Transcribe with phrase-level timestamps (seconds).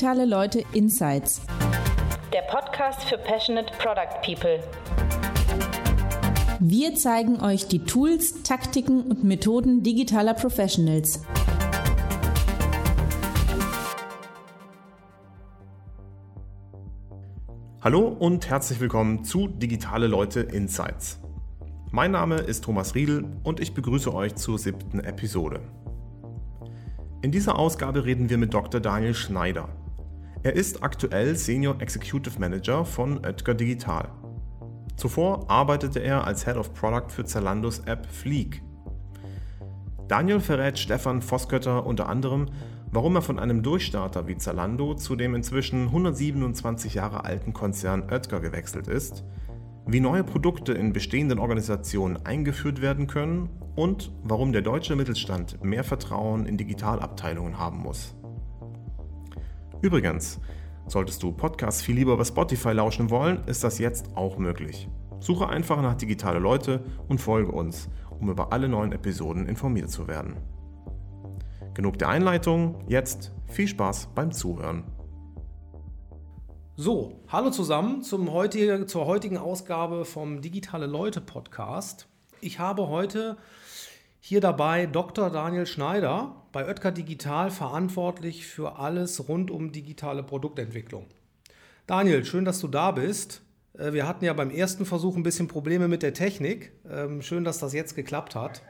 [0.00, 1.42] Digitale Leute Insights.
[2.32, 4.58] Der Podcast für Passionate Product People.
[6.58, 11.22] Wir zeigen euch die Tools, Taktiken und Methoden digitaler Professionals.
[17.82, 21.20] Hallo und herzlich willkommen zu Digitale Leute Insights.
[21.90, 25.60] Mein Name ist Thomas Riedel und ich begrüße euch zur siebten Episode.
[27.20, 28.80] In dieser Ausgabe reden wir mit Dr.
[28.80, 29.68] Daniel Schneider.
[30.42, 34.08] Er ist aktuell Senior Executive Manager von Oetker Digital.
[34.96, 38.62] Zuvor arbeitete er als Head of Product für Zalandos App Fleek.
[40.08, 42.46] Daniel verrät Stefan Voskötter unter anderem,
[42.90, 48.40] warum er von einem Durchstarter wie Zalando zu dem inzwischen 127 Jahre alten Konzern Oetker
[48.40, 49.24] gewechselt ist–
[49.86, 55.84] wie neue Produkte in bestehenden Organisationen eingeführt werden können und warum der deutsche Mittelstand mehr
[55.84, 58.14] Vertrauen in Digitalabteilungen haben muss.
[59.82, 60.38] Übrigens,
[60.86, 64.88] solltest du Podcasts viel lieber bei Spotify lauschen wollen, ist das jetzt auch möglich.
[65.20, 70.06] Suche einfach nach digitale Leute und folge uns, um über alle neuen Episoden informiert zu
[70.06, 70.36] werden.
[71.72, 74.84] Genug der Einleitung, jetzt viel Spaß beim Zuhören.
[76.76, 82.06] So, hallo zusammen zum heutige, zur heutigen Ausgabe vom Digitale Leute Podcast.
[82.42, 83.38] Ich habe heute
[84.18, 85.30] hier dabei Dr.
[85.30, 91.06] Daniel Schneider bei Oetker Digital verantwortlich für alles rund um digitale Produktentwicklung.
[91.86, 93.42] Daniel, schön, dass du da bist.
[93.76, 96.72] Äh, wir hatten ja beim ersten Versuch ein bisschen Probleme mit der Technik.
[96.88, 98.62] Ähm, schön, dass das jetzt geklappt hat.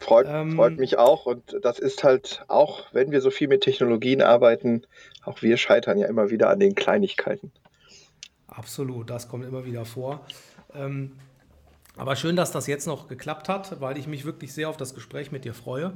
[0.00, 1.26] Freut, ähm, freut mich auch.
[1.26, 4.82] Und das ist halt auch, wenn wir so viel mit Technologien arbeiten,
[5.24, 7.52] auch wir scheitern ja immer wieder an den Kleinigkeiten.
[8.48, 10.26] Absolut, das kommt immer wieder vor.
[10.74, 11.12] Ähm,
[11.96, 14.94] aber schön, dass das jetzt noch geklappt hat, weil ich mich wirklich sehr auf das
[14.94, 15.92] Gespräch mit dir freue.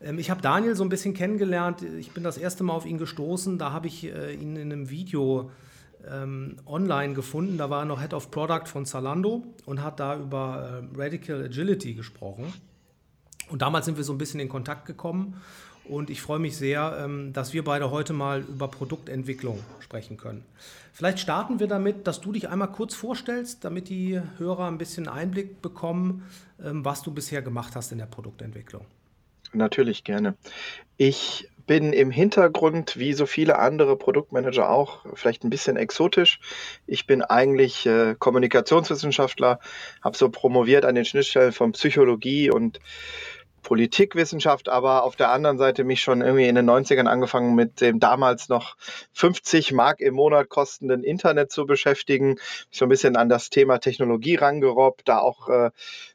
[0.00, 1.82] Ähm, ich habe Daniel so ein bisschen kennengelernt.
[1.82, 3.58] Ich bin das erste Mal auf ihn gestoßen.
[3.58, 5.50] Da habe ich äh, ihn in einem Video
[6.06, 7.56] ähm, online gefunden.
[7.56, 11.42] Da war er noch Head of Product von Zalando und hat da über äh, Radical
[11.44, 12.52] Agility gesprochen.
[13.48, 15.40] Und damals sind wir so ein bisschen in Kontakt gekommen
[15.88, 20.44] und ich freue mich sehr, ähm, dass wir beide heute mal über Produktentwicklung sprechen können.
[20.92, 25.08] Vielleicht starten wir damit, dass du dich einmal kurz vorstellst, damit die Hörer ein bisschen
[25.08, 26.24] Einblick bekommen,
[26.62, 28.84] ähm, was du bisher gemacht hast in der Produktentwicklung.
[29.52, 30.34] Natürlich gerne.
[30.96, 36.40] Ich bin im Hintergrund, wie so viele andere Produktmanager auch, vielleicht ein bisschen exotisch.
[36.86, 39.60] Ich bin eigentlich äh, Kommunikationswissenschaftler,
[40.02, 42.80] habe so promoviert an den Schnittstellen von Psychologie und
[43.68, 48.00] Politikwissenschaft, aber auf der anderen Seite mich schon irgendwie in den 90ern angefangen mit dem
[48.00, 48.78] damals noch
[49.12, 52.36] 50 Mark im Monat kostenden Internet zu beschäftigen,
[52.70, 55.70] so ein bisschen an das Thema Technologie rangerobbt, da auch äh,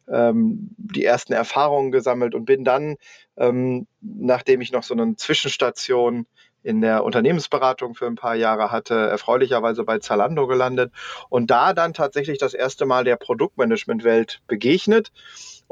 [0.07, 2.95] ähm, die ersten Erfahrungen gesammelt und bin dann,
[3.37, 6.25] ähm, nachdem ich noch so eine Zwischenstation
[6.63, 10.91] in der Unternehmensberatung für ein paar Jahre hatte, erfreulicherweise bei Zalando gelandet
[11.29, 15.11] und da dann tatsächlich das erste Mal der Produktmanagement-Welt begegnet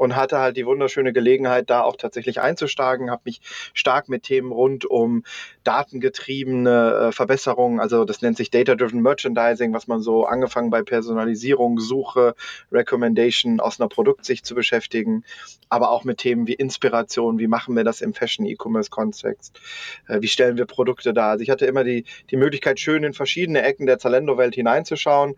[0.02, 3.40] und hatte halt die wunderschöne Gelegenheit, da auch tatsächlich einzusteigen, habe mich
[3.72, 5.22] stark mit Themen rund um
[5.62, 11.78] datengetriebene äh, Verbesserungen, also das nennt sich Data-Driven Merchandising, was man so angefangen bei Personalisierung,
[11.78, 12.34] Suche,
[12.72, 15.22] Recommendation aus einer Produktsicht zu beschäftigen,
[15.68, 19.60] aber auch mit Themen wie Inspiration, wie machen wir das im Fashion-E-Commerce-Kontext,
[20.08, 21.30] äh, wie stellen wir Produkte dar.
[21.30, 25.36] Also ich hatte immer die, die Möglichkeit, schön in verschiedene Ecken der Zalendo-Welt hineinzuschauen,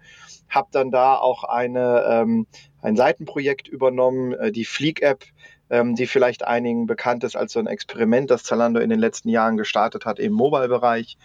[0.49, 2.47] habe dann da auch eine ähm,
[2.85, 5.25] ein Seitenprojekt übernommen, äh, die Fleek-App,
[5.71, 9.31] ähm, die vielleicht einigen bekannt ist als so ein Experiment, das Zalando in den letzten
[9.31, 11.17] Jahren gestartet hat im Mobile-Bereich.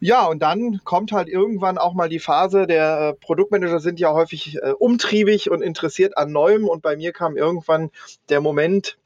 [0.00, 4.12] Ja, und dann kommt halt irgendwann auch mal die Phase, der äh, Produktmanager sind ja
[4.12, 7.90] häufig äh, umtriebig und interessiert an Neuem und bei mir kam irgendwann
[8.28, 8.98] der Moment,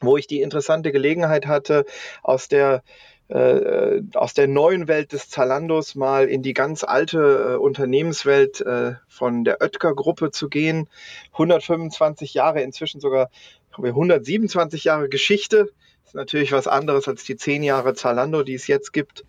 [0.00, 1.86] wo ich die interessante Gelegenheit hatte,
[2.22, 2.82] aus der
[3.28, 8.94] äh, aus der neuen Welt des Zalandos mal in die ganz alte äh, Unternehmenswelt äh,
[9.08, 10.88] von der Oetker-Gruppe zu gehen.
[11.32, 13.30] 125 Jahre, inzwischen sogar
[13.76, 15.70] 127 Jahre Geschichte.
[16.02, 19.24] Das ist natürlich was anderes als die 10 Jahre Zalando, die es jetzt gibt.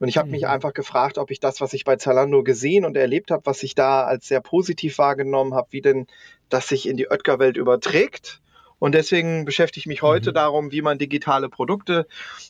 [0.00, 0.48] Und ich habe mich mhm.
[0.48, 3.76] einfach gefragt, ob ich das, was ich bei Zalando gesehen und erlebt habe, was ich
[3.76, 6.08] da als sehr positiv wahrgenommen habe, wie denn
[6.48, 8.41] das sich in die Oetker-Welt überträgt
[8.82, 10.34] und deswegen beschäftige ich mich heute mhm.
[10.34, 12.04] darum, wie man digitale Produkte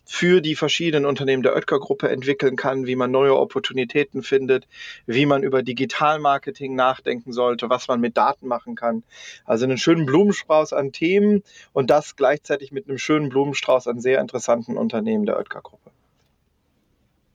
[0.07, 4.67] für die verschiedenen Unternehmen der Oetker-Gruppe entwickeln kann, wie man neue Opportunitäten findet,
[5.05, 9.03] wie man über Digitalmarketing nachdenken sollte, was man mit Daten machen kann.
[9.45, 11.43] Also einen schönen Blumenstrauß an Themen
[11.75, 15.91] und das gleichzeitig mit einem schönen Blumenstrauß an sehr interessanten Unternehmen der Oetker-Gruppe.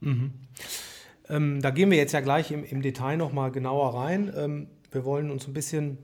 [0.00, 0.32] Mhm.
[1.28, 4.32] Ähm, da gehen wir jetzt ja gleich im, im Detail nochmal genauer rein.
[4.36, 5.98] Ähm, wir wollen uns ein bisschen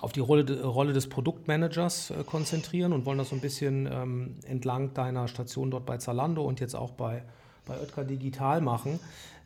[0.00, 4.36] auf die Rolle, Rolle des Produktmanagers äh, konzentrieren und wollen das so ein bisschen ähm,
[4.46, 7.22] entlang deiner Station dort bei Zalando und jetzt auch bei,
[7.66, 9.00] bei Oetker Digital machen.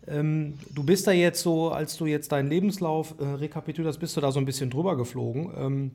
[0.07, 4.17] Ähm, du bist da jetzt so, als du jetzt deinen Lebenslauf äh, rekapituliert hast, bist
[4.17, 5.53] du da so ein bisschen drüber geflogen.
[5.57, 5.91] Ähm,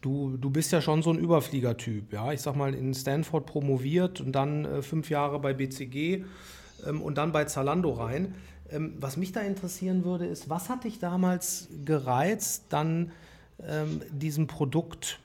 [0.00, 2.32] du, du bist ja schon so ein Überfliegertyp, ja.
[2.32, 6.24] Ich sag mal, in Stanford promoviert und dann äh, fünf Jahre bei BCG
[6.86, 8.34] ähm, und dann bei Zalando rein.
[8.70, 13.12] Ähm, was mich da interessieren würde, ist, was hat dich damals gereizt, dann
[13.66, 15.20] ähm, diesem Produkt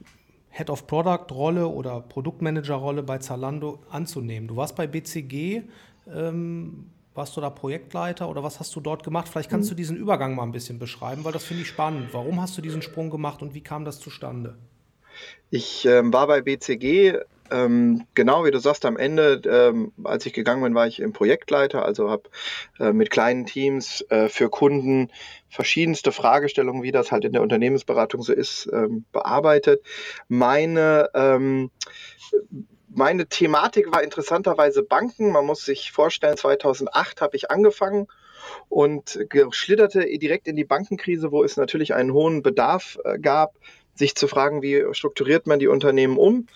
[0.49, 4.47] Head of Product Rolle oder Produktmanager Rolle bei Zalando anzunehmen?
[4.47, 5.63] Du warst bei BCG,
[6.13, 9.27] ähm, warst du da Projektleiter oder was hast du dort gemacht?
[9.27, 9.71] Vielleicht kannst mhm.
[9.71, 12.09] du diesen Übergang mal ein bisschen beschreiben, weil das finde ich spannend.
[12.13, 14.57] Warum hast du diesen Sprung gemacht und wie kam das zustande?
[15.49, 17.19] Ich ähm, war bei BCG
[17.51, 21.13] ähm, genau wie du sagst, am Ende, ähm, als ich gegangen bin, war ich im
[21.13, 22.29] Projektleiter, also habe
[22.79, 25.11] äh, mit kleinen Teams äh, für Kunden
[25.49, 29.83] verschiedenste Fragestellungen, wie das halt in der Unternehmensberatung so ist, ähm, bearbeitet.
[30.27, 31.71] Meine ähm,
[32.91, 35.31] meine Thematik war interessanterweise Banken.
[35.31, 38.07] Man muss sich vorstellen, 2008 habe ich angefangen
[38.67, 39.19] und
[39.51, 43.55] schlitterte direkt in die Bankenkrise, wo es natürlich einen hohen Bedarf äh, gab
[43.99, 46.47] sich zu fragen, wie strukturiert man die Unternehmen um.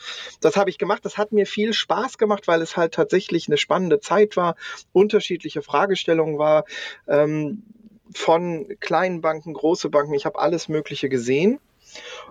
[0.41, 1.05] Das habe ich gemacht.
[1.05, 4.55] Das hat mir viel Spaß gemacht, weil es halt tatsächlich eine spannende Zeit war,
[4.93, 6.65] unterschiedliche Fragestellungen war,
[7.07, 7.63] ähm,
[8.15, 10.13] von kleinen Banken, große Banken.
[10.13, 11.59] Ich habe alles Mögliche gesehen.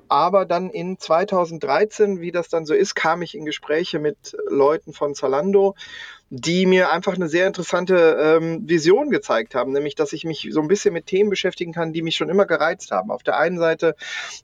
[0.08, 4.92] Aber dann in 2013, wie das dann so ist, kam ich in Gespräche mit Leuten
[4.92, 5.76] von Zalando,
[6.34, 10.62] die mir einfach eine sehr interessante ähm, Vision gezeigt haben, nämlich dass ich mich so
[10.62, 13.10] ein bisschen mit Themen beschäftigen kann, die mich schon immer gereizt haben.
[13.10, 13.96] Auf der einen Seite,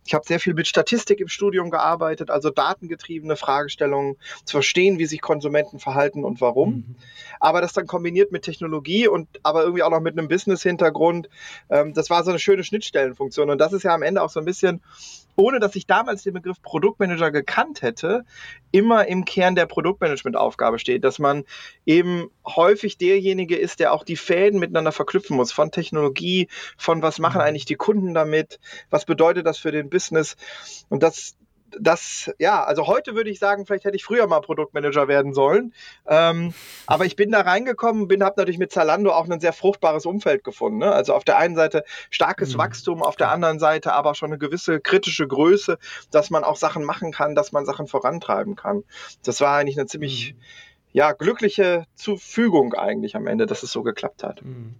[0.04, 5.06] ich habe sehr viel mit Statistik im Studium gearbeitet, also datengetriebene Fragestellungen, zu verstehen, wie
[5.06, 6.70] sich Konsumenten verhalten und warum.
[6.70, 6.96] Mhm.
[7.40, 11.30] Aber das dann kombiniert mit Technologie und aber irgendwie auch noch mit einem Business-Hintergrund,
[11.70, 13.48] ähm, das war so eine schöne Schnittstellenfunktion.
[13.48, 14.82] Und das ist ja am Ende auch so ein bisschen
[15.38, 18.24] ohne dass ich damals den Begriff Produktmanager gekannt hätte,
[18.72, 21.44] immer im Kern der Produktmanagementaufgabe steht, dass man
[21.86, 27.20] eben häufig derjenige ist, der auch die Fäden miteinander verknüpfen muss, von Technologie, von was
[27.20, 27.44] machen mhm.
[27.44, 28.58] eigentlich die Kunden damit,
[28.90, 30.36] was bedeutet das für den Business.
[30.88, 31.36] Und das,
[31.78, 35.74] das, ja, also heute würde ich sagen, vielleicht hätte ich früher mal Produktmanager werden sollen.
[36.06, 36.54] Ähm,
[36.86, 40.44] aber ich bin da reingekommen, bin, habe natürlich mit Zalando auch ein sehr fruchtbares Umfeld
[40.44, 40.78] gefunden.
[40.78, 40.92] Ne?
[40.92, 42.58] Also auf der einen Seite starkes mhm.
[42.58, 45.78] Wachstum, auf der anderen Seite aber schon eine gewisse kritische Größe,
[46.10, 48.84] dass man auch Sachen machen kann, dass man Sachen vorantreiben kann.
[49.22, 50.40] Das war eigentlich eine ziemlich mhm.
[50.92, 54.42] ja, glückliche Zufügung eigentlich am Ende, dass es so geklappt hat.
[54.44, 54.74] Mhm.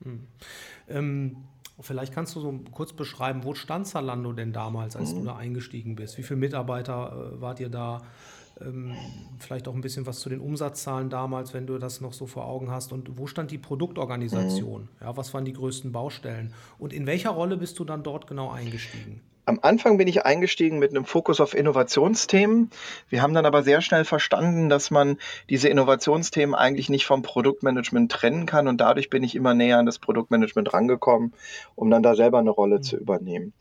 [0.00, 0.26] mhm.
[0.88, 1.36] Ähm
[1.80, 5.20] Vielleicht kannst du so kurz beschreiben, wo stand Zalando denn damals, als mhm.
[5.20, 6.18] du da eingestiegen bist?
[6.18, 8.02] Wie viele Mitarbeiter äh, wart ihr da?
[8.60, 8.96] Ähm,
[9.38, 12.46] vielleicht auch ein bisschen was zu den Umsatzzahlen damals, wenn du das noch so vor
[12.46, 12.92] Augen hast.
[12.92, 14.82] Und wo stand die Produktorganisation?
[14.82, 14.88] Mhm.
[15.00, 16.52] Ja, was waren die größten Baustellen?
[16.78, 19.20] Und in welcher Rolle bist du dann dort genau eingestiegen?
[19.48, 22.68] Am Anfang bin ich eingestiegen mit einem Fokus auf Innovationsthemen.
[23.08, 25.16] Wir haben dann aber sehr schnell verstanden, dass man
[25.48, 29.86] diese Innovationsthemen eigentlich nicht vom Produktmanagement trennen kann und dadurch bin ich immer näher an
[29.86, 31.32] das Produktmanagement rangekommen,
[31.76, 32.82] um dann da selber eine Rolle mhm.
[32.82, 33.54] zu übernehmen.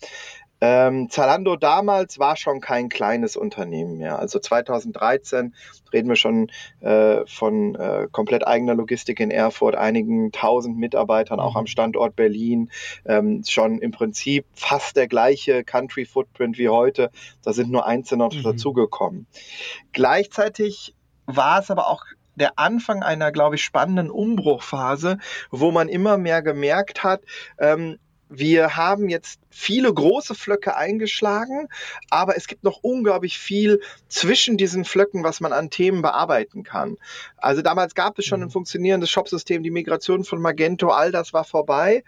[0.59, 4.19] Ähm, Zalando damals war schon kein kleines Unternehmen mehr.
[4.19, 5.53] Also 2013
[5.93, 11.53] reden wir schon äh, von äh, komplett eigener Logistik in Erfurt, einigen tausend Mitarbeitern auch
[11.53, 11.57] mhm.
[11.57, 12.71] am Standort Berlin,
[13.05, 17.11] ähm, schon im Prinzip fast der gleiche Country Footprint wie heute.
[17.43, 18.43] Da sind nur Einzelne noch mhm.
[18.43, 19.27] dazugekommen.
[19.93, 20.95] Gleichzeitig
[21.27, 22.03] war es aber auch
[22.35, 25.17] der Anfang einer, glaube ich, spannenden Umbruchphase,
[25.49, 27.21] wo man immer mehr gemerkt hat,
[27.59, 27.97] ähm,
[28.29, 31.67] wir haben jetzt viele große Flöcke eingeschlagen,
[32.09, 36.97] aber es gibt noch unglaublich viel zwischen diesen Flöcken, was man an Themen bearbeiten kann.
[37.37, 38.51] Also damals gab es schon ein mhm.
[38.51, 42.03] funktionierendes Shopsystem, die Migration von Magento, all das war vorbei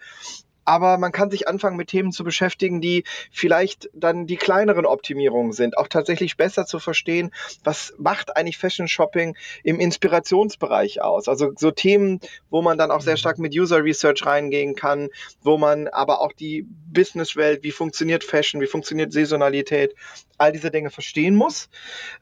[0.69, 5.51] aber man kann sich anfangen mit Themen zu beschäftigen, die vielleicht dann die kleineren Optimierungen
[5.51, 7.31] sind, auch tatsächlich besser zu verstehen,
[7.63, 11.27] was macht eigentlich Fashion Shopping im Inspirationsbereich aus.
[11.27, 12.19] Also so Themen,
[12.51, 13.17] wo man dann auch sehr mhm.
[13.17, 15.09] stark mit User Research reingehen kann,
[15.41, 19.95] wo man aber auch die Businesswelt, wie funktioniert Fashion, wie funktioniert Saisonalität,
[20.37, 21.67] all diese Dinge verstehen muss.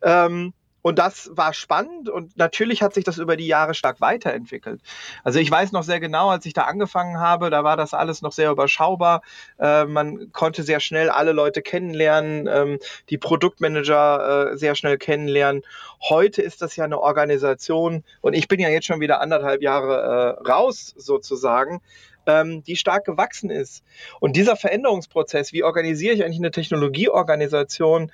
[0.01, 0.53] Ähm,
[0.87, 4.79] und das war spannend und natürlich hat sich das über die Jahre stark weiterentwickelt.
[5.25, 8.21] Also ich weiß noch sehr genau, als ich da angefangen habe, da war das alles
[8.21, 9.21] noch sehr überschaubar.
[9.59, 12.79] Äh, man konnte sehr schnell alle Leute kennenlernen, ähm,
[13.09, 15.63] die Produktmanager äh, sehr schnell kennenlernen.
[16.07, 20.37] Heute ist das ja eine Organisation und ich bin ja jetzt schon wieder anderthalb Jahre
[20.41, 21.81] äh, raus sozusagen
[22.27, 23.83] ähm, die stark gewachsen ist.
[24.19, 28.11] Und dieser Veränderungsprozess, wie organisiere ich eigentlich eine Technologieorganisation,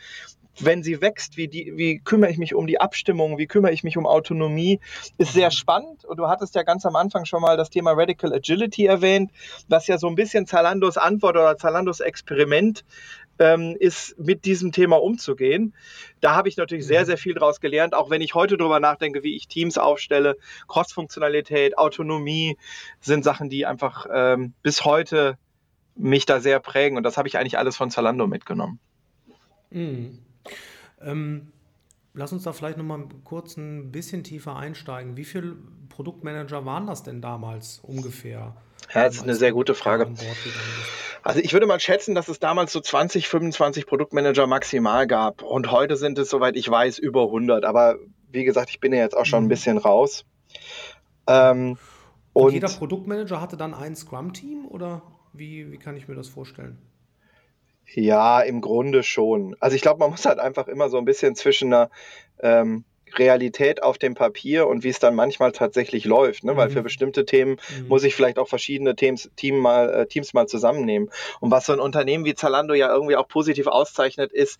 [0.59, 3.83] wenn sie wächst, wie, die, wie kümmere ich mich um die Abstimmung, wie kümmere ich
[3.83, 4.79] mich um Autonomie,
[5.17, 6.05] ist sehr spannend.
[6.05, 9.31] Und du hattest ja ganz am Anfang schon mal das Thema Radical Agility erwähnt,
[9.67, 12.83] was ja so ein bisschen Zalandos Antwort oder Zalandos Experiment
[13.39, 15.73] ähm, ist, mit diesem Thema umzugehen.
[16.21, 17.05] Da habe ich natürlich sehr, mhm.
[17.05, 20.37] sehr viel daraus gelernt, auch wenn ich heute darüber nachdenke, wie ich Teams aufstelle.
[20.67, 22.57] Cross-Funktionalität, Autonomie
[23.01, 25.37] sind Sachen, die einfach ähm, bis heute
[25.95, 26.97] mich da sehr prägen.
[26.97, 28.79] Und das habe ich eigentlich alles von Zalando mitgenommen.
[29.71, 30.19] Mhm.
[31.03, 31.51] Ähm,
[32.13, 35.17] lass uns da vielleicht nochmal kurz ein bisschen tiefer einsteigen.
[35.17, 35.55] Wie viele
[35.89, 38.55] Produktmanager waren das denn damals ungefähr?
[38.93, 40.13] Ja, das ist eine sehr gute Frage.
[41.23, 45.41] Also ich würde mal schätzen, dass es damals so 20, 25 Produktmanager maximal gab.
[45.41, 47.63] Und heute sind es, soweit ich weiß, über 100.
[47.63, 47.97] Aber
[48.31, 49.49] wie gesagt, ich bin ja jetzt auch schon ein mhm.
[49.49, 50.25] bisschen raus.
[51.27, 51.77] Ähm,
[52.33, 56.27] und, und, jeder Produktmanager hatte dann ein Scrum-Team oder wie, wie kann ich mir das
[56.27, 56.77] vorstellen?
[57.93, 59.55] Ja, im Grunde schon.
[59.59, 61.89] Also ich glaube, man muss halt einfach immer so ein bisschen zwischen einer
[62.39, 62.85] ähm,
[63.17, 66.43] Realität auf dem Papier und wie es dann manchmal tatsächlich läuft.
[66.43, 66.53] Ne?
[66.53, 66.57] Mhm.
[66.57, 66.83] Weil für mhm.
[66.83, 67.87] bestimmte Themen mhm.
[67.87, 71.11] muss ich vielleicht auch verschiedene Teams, Team mal, äh, Teams mal zusammennehmen.
[71.39, 74.59] Und was so ein Unternehmen wie Zalando ja irgendwie auch positiv auszeichnet, ist,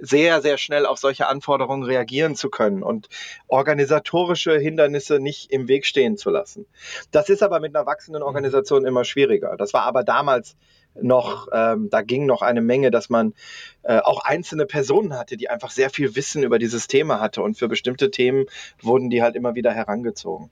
[0.00, 3.08] sehr, sehr schnell auf solche Anforderungen reagieren zu können und
[3.48, 6.66] organisatorische Hindernisse nicht im Weg stehen zu lassen.
[7.10, 8.26] Das ist aber mit einer wachsenden mhm.
[8.26, 9.56] Organisation immer schwieriger.
[9.56, 10.56] Das war aber damals
[10.94, 13.34] noch, ähm, da ging noch eine Menge, dass man
[13.82, 17.56] äh, auch einzelne Personen hatte, die einfach sehr viel Wissen über dieses Thema hatte und
[17.56, 18.46] für bestimmte Themen
[18.80, 20.50] wurden die halt immer wieder herangezogen.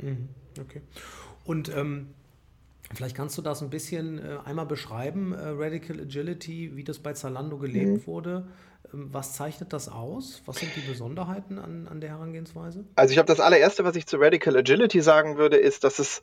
[0.00, 0.28] Mhm,
[0.60, 0.82] okay.
[1.44, 2.08] Und ähm,
[2.94, 7.12] vielleicht kannst du das ein bisschen äh, einmal beschreiben, äh, Radical Agility, wie das bei
[7.12, 8.06] Zalando gelebt mhm.
[8.06, 8.46] wurde.
[8.92, 10.42] Ähm, was zeichnet das aus?
[10.46, 12.84] Was sind die Besonderheiten an, an der Herangehensweise?
[12.94, 16.22] Also ich glaube, das allererste, was ich zu Radical Agility sagen würde, ist, dass es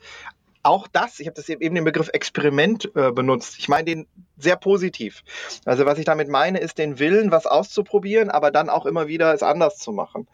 [0.67, 3.55] auch das, ich habe das eben den Begriff Experiment äh, benutzt.
[3.57, 4.07] Ich meine den
[4.37, 5.23] sehr positiv.
[5.65, 9.33] Also was ich damit meine, ist den Willen, was auszuprobieren, aber dann auch immer wieder
[9.33, 10.27] es anders zu machen.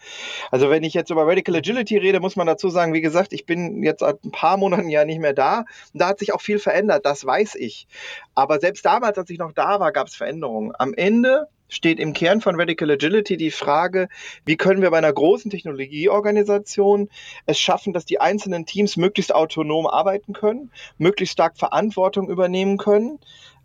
[0.49, 3.45] Also wenn ich jetzt über Radical Agility rede, muss man dazu sagen, wie gesagt, ich
[3.45, 5.59] bin jetzt seit ein paar Monaten ja nicht mehr da.
[5.93, 7.87] Und da hat sich auch viel verändert, das weiß ich.
[8.33, 10.73] Aber selbst damals, als ich noch da war, gab es Veränderungen.
[10.77, 14.07] Am Ende steht im Kern von Radical Agility die Frage,
[14.45, 17.09] wie können wir bei einer großen Technologieorganisation
[17.45, 23.19] es schaffen, dass die einzelnen Teams möglichst autonom arbeiten können, möglichst stark Verantwortung übernehmen können,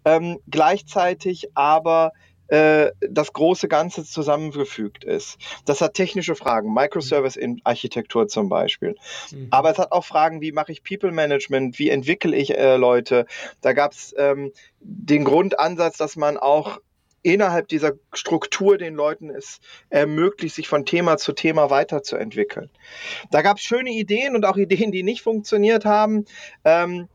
[0.05, 2.12] ähm, gleichzeitig aber
[2.49, 5.37] äh, das große Ganze zusammengefügt ist.
[5.67, 8.97] Das hat technische Fragen, Microservice-Architektur zum Beispiel.
[9.31, 9.49] Mhm.
[9.50, 13.27] Aber es hat auch Fragen, wie mache ich People Management, wie entwickle ich äh, Leute.
[13.61, 16.79] Da gab es ähm, den Grundansatz, dass man auch
[17.22, 19.60] innerhalb dieser Struktur den Leuten es
[19.90, 22.70] ermöglicht, sich von Thema zu Thema weiterzuentwickeln.
[23.30, 26.25] Da gab es schöne Ideen und auch Ideen, die nicht funktioniert haben.
[26.64, 27.08] Ähm,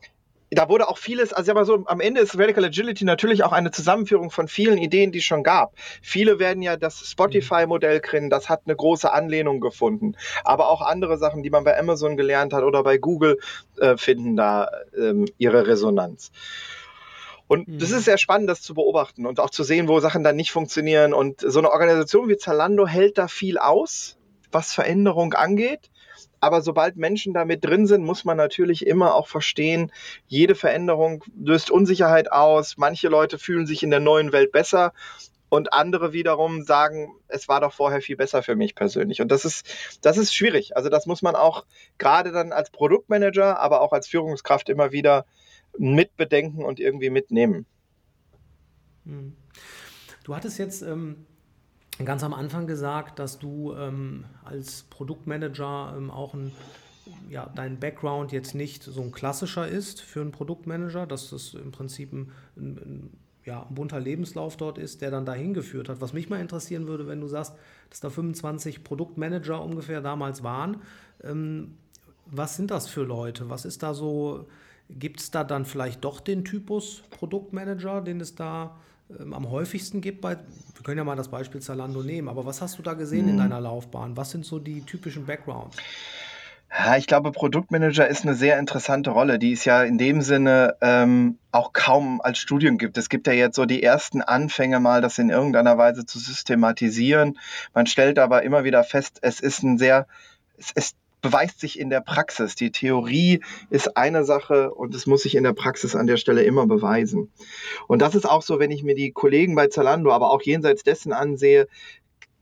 [0.55, 3.71] da wurde auch vieles, also aber so am Ende ist Radical Agility natürlich auch eine
[3.71, 5.73] Zusammenführung von vielen Ideen, die es schon gab.
[6.01, 10.15] Viele werden ja das Spotify-Modell kennen, das hat eine große Anlehnung gefunden.
[10.43, 13.39] Aber auch andere Sachen, die man bei Amazon gelernt hat oder bei Google,
[13.79, 16.31] äh, finden da ähm, ihre Resonanz.
[17.47, 17.79] Und mhm.
[17.79, 20.51] das ist sehr spannend, das zu beobachten und auch zu sehen, wo Sachen dann nicht
[20.51, 21.13] funktionieren.
[21.13, 24.17] Und so eine Organisation wie Zalando hält da viel aus,
[24.51, 25.89] was Veränderung angeht.
[26.39, 29.91] Aber sobald Menschen damit drin sind, muss man natürlich immer auch verstehen,
[30.27, 32.75] jede Veränderung löst Unsicherheit aus.
[32.75, 34.91] Manche Leute fühlen sich in der neuen Welt besser
[35.53, 39.21] und andere wiederum sagen, es war doch vorher viel besser für mich persönlich.
[39.21, 39.65] Und das ist,
[40.01, 40.75] das ist schwierig.
[40.75, 41.65] Also das muss man auch
[41.97, 45.25] gerade dann als Produktmanager, aber auch als Führungskraft immer wieder
[45.77, 47.65] mitbedenken und irgendwie mitnehmen.
[49.05, 49.33] Hm.
[50.23, 51.25] Du hattest jetzt ähm,
[52.03, 56.51] ganz am Anfang gesagt, dass du ähm, als Produktmanager ähm, auch ein,
[57.29, 61.71] ja, dein Background jetzt nicht so ein klassischer ist für einen Produktmanager, dass das im
[61.71, 63.09] Prinzip ein, ein,
[63.45, 65.99] ja, ein bunter Lebenslauf dort ist, der dann dahin geführt hat.
[65.99, 67.53] Was mich mal interessieren würde, wenn du sagst,
[67.89, 70.81] dass da 25 Produktmanager ungefähr damals waren.
[71.21, 71.77] Ähm,
[72.25, 73.49] was sind das für Leute?
[73.49, 74.47] Was ist da so
[74.89, 78.77] Gibt es da dann vielleicht doch den Typus Produktmanager, den es da
[79.19, 80.21] ähm, am häufigsten gibt?
[80.21, 83.25] Bei, wir können ja mal das Beispiel Zalando nehmen, aber was hast du da gesehen
[83.25, 83.31] mhm.
[83.31, 84.17] in deiner Laufbahn?
[84.17, 85.77] Was sind so die typischen Backgrounds?
[86.97, 91.37] Ich glaube, Produktmanager ist eine sehr interessante Rolle, die es ja in dem Sinne ähm,
[91.51, 92.97] auch kaum als Studium gibt.
[92.97, 97.37] Es gibt ja jetzt so die ersten Anfänge mal, das in irgendeiner Weise zu systematisieren.
[97.75, 100.07] Man stellt aber immer wieder fest, es ist ein sehr,
[100.57, 102.53] es ist beweist sich in der Praxis.
[102.53, 106.43] Die Theorie ist eine Sache und es muss sich in der Praxis an der Stelle
[106.43, 107.31] immer beweisen.
[107.87, 110.83] Und das ist auch so, wenn ich mir die Kollegen bei Zalando, aber auch jenseits
[110.83, 111.67] dessen ansehe,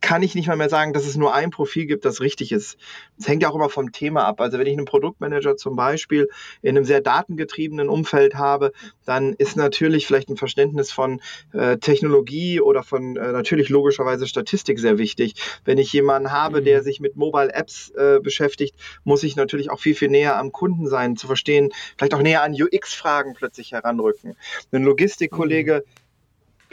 [0.01, 2.77] kann ich nicht mal mehr sagen, dass es nur ein Profil gibt, das richtig ist.
[3.19, 4.41] Es hängt ja auch immer vom Thema ab.
[4.41, 6.27] Also wenn ich einen Produktmanager zum Beispiel
[6.63, 8.71] in einem sehr datengetriebenen Umfeld habe,
[9.05, 11.21] dann ist natürlich vielleicht ein Verständnis von
[11.53, 15.35] äh, Technologie oder von äh, natürlich logischerweise Statistik sehr wichtig.
[15.65, 16.65] Wenn ich jemanden habe, mhm.
[16.65, 20.51] der sich mit Mobile Apps äh, beschäftigt, muss ich natürlich auch viel, viel näher am
[20.51, 24.35] Kunden sein, zu verstehen, vielleicht auch näher an UX-Fragen plötzlich heranrücken.
[24.71, 26.00] Ein Logistikkollege mhm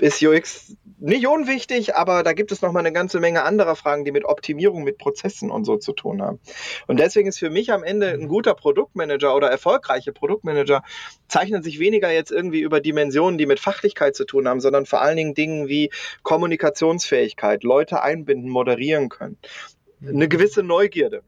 [0.00, 4.04] ist UX nicht unwichtig, aber da gibt es noch mal eine ganze Menge anderer Fragen,
[4.04, 6.40] die mit Optimierung, mit Prozessen und so zu tun haben.
[6.86, 10.82] Und deswegen ist für mich am Ende ein guter Produktmanager oder erfolgreiche Produktmanager
[11.28, 15.00] zeichnen sich weniger jetzt irgendwie über Dimensionen, die mit Fachlichkeit zu tun haben, sondern vor
[15.00, 15.90] allen Dingen Dingen wie
[16.22, 19.38] Kommunikationsfähigkeit, Leute einbinden, moderieren können.
[20.06, 21.22] Eine gewisse Neugierde.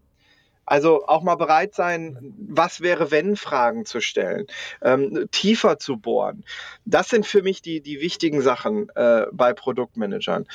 [0.70, 4.46] Also auch mal bereit sein, was wäre, wenn Fragen zu stellen,
[4.82, 6.44] ähm, tiefer zu bohren.
[6.84, 10.46] Das sind für mich die, die wichtigen Sachen äh, bei Produktmanagern.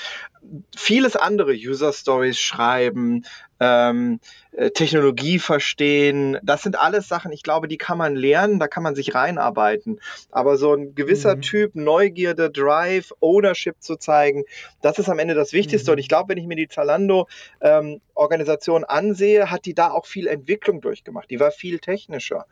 [0.74, 3.26] Vieles andere, User Stories schreiben,
[3.60, 4.20] ähm,
[4.52, 6.38] äh, Technologie verstehen.
[6.44, 10.00] Das sind alles Sachen, ich glaube, die kann man lernen, da kann man sich reinarbeiten.
[10.32, 11.42] Aber so ein gewisser mhm.
[11.42, 14.44] Typ Neugierde, Drive, Ownership zu zeigen,
[14.82, 15.92] das ist am Ende das Wichtigste.
[15.92, 15.94] Mhm.
[15.94, 20.28] Und ich glaube, wenn ich mir die Zalando-Organisation ähm, ansehe, hat die da auch viel
[20.28, 21.30] Entwicklung durchgemacht.
[21.30, 22.46] Die war viel technischer.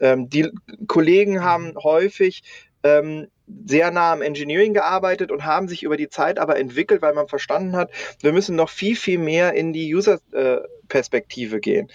[0.00, 0.50] Ähm, die
[0.86, 1.78] Kollegen haben mhm.
[1.82, 2.42] häufig
[2.82, 7.14] ähm, sehr nah am Engineering gearbeitet und haben sich über die Zeit aber entwickelt, weil
[7.14, 11.88] man verstanden hat, wir müssen noch viel, viel mehr in die User-Perspektive gehen.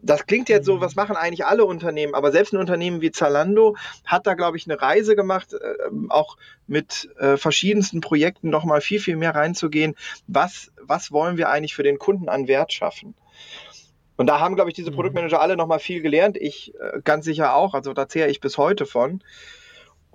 [0.00, 0.80] Das klingt jetzt so, mhm.
[0.80, 4.66] was machen eigentlich alle Unternehmen, aber selbst ein Unternehmen wie Zalando hat da, glaube ich,
[4.68, 5.74] eine Reise gemacht, äh,
[6.08, 6.36] auch
[6.68, 9.96] mit äh, verschiedensten Projekten noch mal viel, viel mehr reinzugehen.
[10.28, 13.14] Was, was wollen wir eigentlich für den Kunden an Wert schaffen?
[14.16, 14.94] Und da haben, glaube ich, diese mhm.
[14.94, 16.36] Produktmanager alle noch mal viel gelernt.
[16.36, 17.74] Ich äh, ganz sicher auch.
[17.74, 19.22] Also da zehre ich bis heute von.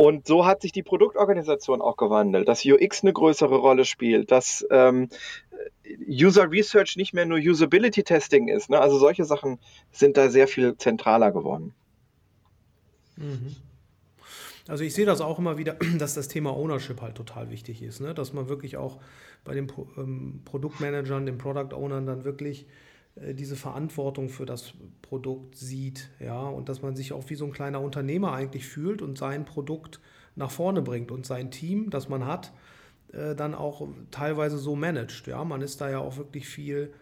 [0.01, 4.65] Und so hat sich die Produktorganisation auch gewandelt, dass UX eine größere Rolle spielt, dass
[4.71, 5.09] ähm,
[6.09, 8.71] User Research nicht mehr nur Usability Testing ist.
[8.71, 8.79] Ne?
[8.79, 9.59] Also solche Sachen
[9.91, 11.75] sind da sehr viel zentraler geworden.
[13.15, 13.55] Mhm.
[14.67, 18.01] Also ich sehe das auch immer wieder, dass das Thema Ownership halt total wichtig ist,
[18.01, 18.15] ne?
[18.15, 18.97] dass man wirklich auch
[19.43, 22.65] bei den ähm, Produktmanagern, den Product Ownern dann wirklich
[23.15, 27.51] diese Verantwortung für das Produkt sieht, ja, und dass man sich auch wie so ein
[27.51, 29.99] kleiner Unternehmer eigentlich fühlt und sein Produkt
[30.35, 32.53] nach vorne bringt und sein Team, das man hat,
[33.11, 36.93] äh, dann auch teilweise so managt, ja, man ist da ja auch wirklich viel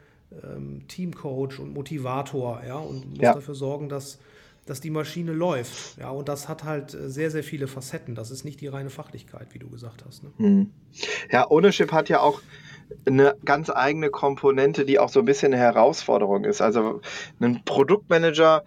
[0.44, 3.34] ähm, Teamcoach und Motivator, ja, und muss ja.
[3.34, 4.20] dafür sorgen, dass
[4.70, 5.98] dass die Maschine läuft.
[5.98, 8.14] Ja, und das hat halt äh, sehr, sehr viele Facetten.
[8.14, 10.24] Das ist nicht die reine Fachlichkeit, wie du gesagt hast.
[10.24, 10.30] Ne?
[10.38, 10.70] Mhm.
[11.32, 12.40] Ja, Ownership hat ja auch
[13.06, 16.62] eine ganz eigene Komponente, die auch so ein bisschen eine Herausforderung ist.
[16.62, 17.02] Also
[17.40, 18.64] ein Produktmanager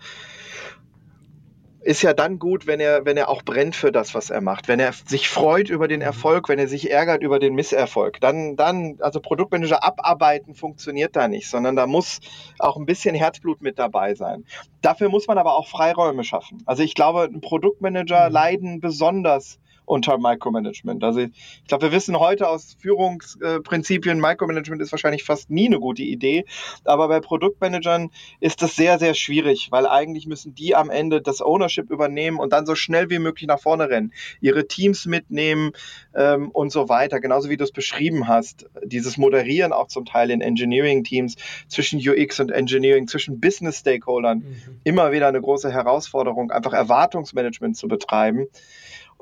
[1.84, 4.68] ist ja dann gut, wenn er, wenn er auch brennt für das, was er macht,
[4.68, 8.20] wenn er sich freut über den Erfolg, wenn er sich ärgert über den Misserfolg.
[8.20, 12.20] Dann, dann, also Produktmanager abarbeiten funktioniert da nicht, sondern da muss
[12.58, 14.44] auch ein bisschen Herzblut mit dabei sein.
[14.80, 16.62] Dafür muss man aber auch Freiräume schaffen.
[16.66, 18.32] Also ich glaube, ein Produktmanager mhm.
[18.32, 21.02] leiden besonders unter Micromanagement.
[21.04, 26.02] Also ich glaube, wir wissen heute aus Führungsprinzipien, Micromanagement ist wahrscheinlich fast nie eine gute
[26.02, 26.44] Idee,
[26.84, 31.40] aber bei Produktmanagern ist das sehr, sehr schwierig, weil eigentlich müssen die am Ende das
[31.42, 35.72] Ownership übernehmen und dann so schnell wie möglich nach vorne rennen, ihre Teams mitnehmen
[36.14, 37.20] ähm, und so weiter.
[37.20, 41.36] Genauso wie du es beschrieben hast, dieses Moderieren auch zum Teil in Engineering-Teams
[41.68, 44.80] zwischen UX und Engineering, zwischen Business-Stakeholdern, mhm.
[44.84, 48.46] immer wieder eine große Herausforderung, einfach Erwartungsmanagement zu betreiben.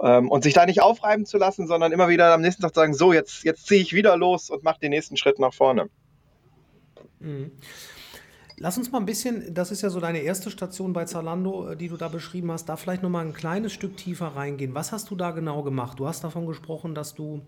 [0.03, 2.94] Ähm, und sich da nicht aufreiben zu lassen, sondern immer wieder am nächsten Tag sagen,
[2.94, 5.88] so, jetzt, jetzt ziehe ich wieder los und mache den nächsten Schritt nach vorne.
[7.18, 7.53] Mhm.
[8.62, 11.76] Lass uns mal ein bisschen, das ist ja so deine erste Station bei Zalando, äh,
[11.76, 14.74] die du da beschrieben hast, da vielleicht noch mal ein kleines Stück tiefer reingehen.
[14.74, 15.98] Was hast du da genau gemacht?
[15.98, 17.40] Du hast davon gesprochen, dass du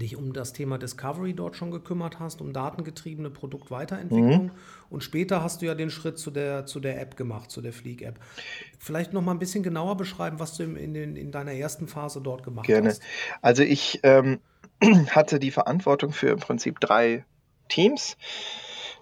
[0.00, 4.46] dich um das Thema Discovery dort schon gekümmert hast, um datengetriebene Produktweiterentwicklung.
[4.46, 4.50] Mhm.
[4.90, 7.72] Und später hast du ja den Schritt zu der, zu der App gemacht, zu der
[7.72, 8.18] Fleek-App.
[8.78, 12.20] Vielleicht noch mal ein bisschen genauer beschreiben, was du in, den, in deiner ersten Phase
[12.20, 12.88] dort gemacht Gerne.
[12.88, 13.00] hast.
[13.00, 13.38] Gerne.
[13.42, 14.40] Also ich ähm,
[15.10, 17.24] hatte die Verantwortung für im Prinzip drei
[17.68, 18.16] Teams.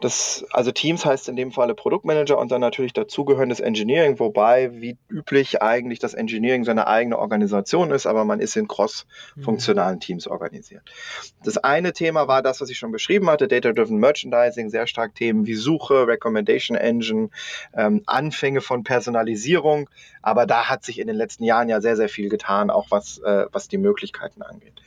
[0.02, 4.98] Das, also Teams heißt in dem Falle Produktmanager und dann natürlich dazugehörendes Engineering, wobei wie
[5.08, 10.00] üblich eigentlich das Engineering seine eigene Organisation ist, aber man ist in cross-funktionalen mhm.
[10.00, 10.82] Teams organisiert.
[11.44, 15.46] Das eine Thema war das, was ich schon beschrieben hatte, Data-Driven Merchandising, sehr stark Themen
[15.46, 17.30] wie Suche, Recommendation Engine,
[17.72, 19.88] ähm, Anfänge von Personalisierung,
[20.20, 23.18] aber da hat sich in den letzten Jahren ja sehr, sehr viel getan, auch was,
[23.18, 24.82] äh, was die Möglichkeiten angeht.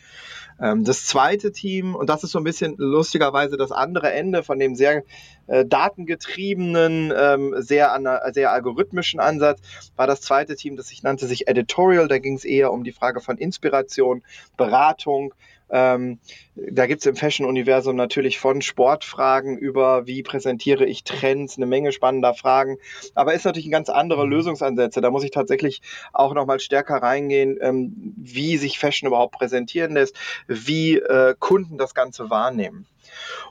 [0.60, 4.60] Ähm, das zweite Team, und das ist so ein bisschen lustigerweise das andere Ende von
[4.60, 5.04] dem sehr
[5.48, 7.98] äh, datengetriebenen, ähm, sehr,
[8.34, 9.62] sehr algorithmischen Ansatz,
[9.96, 12.08] war das zweite Team, das sich nannte sich Editorial.
[12.08, 14.24] Da ging es eher um die Frage von Inspiration,
[14.58, 15.34] Beratung,
[15.70, 16.20] ähm,
[16.56, 21.92] da gibt es im Fashion-Universum natürlich von Sportfragen über, wie präsentiere ich Trends, eine Menge
[21.92, 22.78] spannender Fragen.
[23.14, 24.32] Aber ist natürlich ein ganz andere mhm.
[24.32, 25.02] Lösungsansätze.
[25.02, 25.82] Da muss ich tatsächlich
[26.14, 30.16] auch nochmal stärker reingehen, ähm, wie sich Fashion überhaupt präsentieren lässt,
[30.48, 32.88] wie äh, Kunden das Ganze wahrnehmen.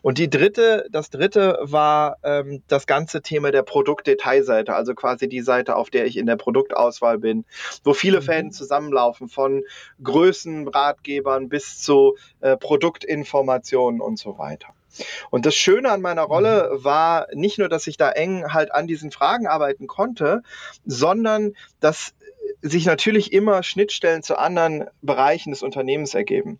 [0.02, 5.40] Und die dritte, das dritte war ähm, das ganze Thema der Produktdetailseite, also quasi die
[5.40, 7.44] Seite, auf der ich in der Produktauswahl bin,
[7.82, 8.24] wo viele mhm.
[8.24, 9.64] Fäden zusammenlaufen, von
[10.02, 14.68] Größenratgebern bis zu äh, Produktinformationen und so weiter.
[15.30, 16.84] Und das Schöne an meiner Rolle mhm.
[16.84, 20.42] war nicht nur, dass ich da eng halt an diesen Fragen arbeiten konnte,
[20.84, 22.14] sondern dass
[22.62, 26.58] sich natürlich immer Schnittstellen zu anderen Bereichen des Unternehmens ergeben.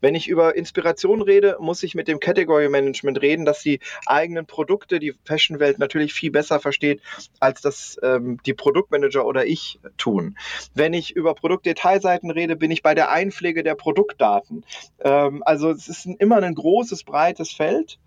[0.00, 4.46] Wenn ich über Inspiration rede, muss ich mit dem Category Management reden, dass die eigenen
[4.46, 7.00] Produkte die Fashion-Welt natürlich viel besser versteht,
[7.40, 10.36] als das ähm, die Produktmanager oder ich tun.
[10.74, 14.64] Wenn ich über Produktdetailseiten rede, bin ich bei der Einpflege der Produktdaten.
[15.00, 17.98] Ähm, also es ist immer ein großes, breites Feld.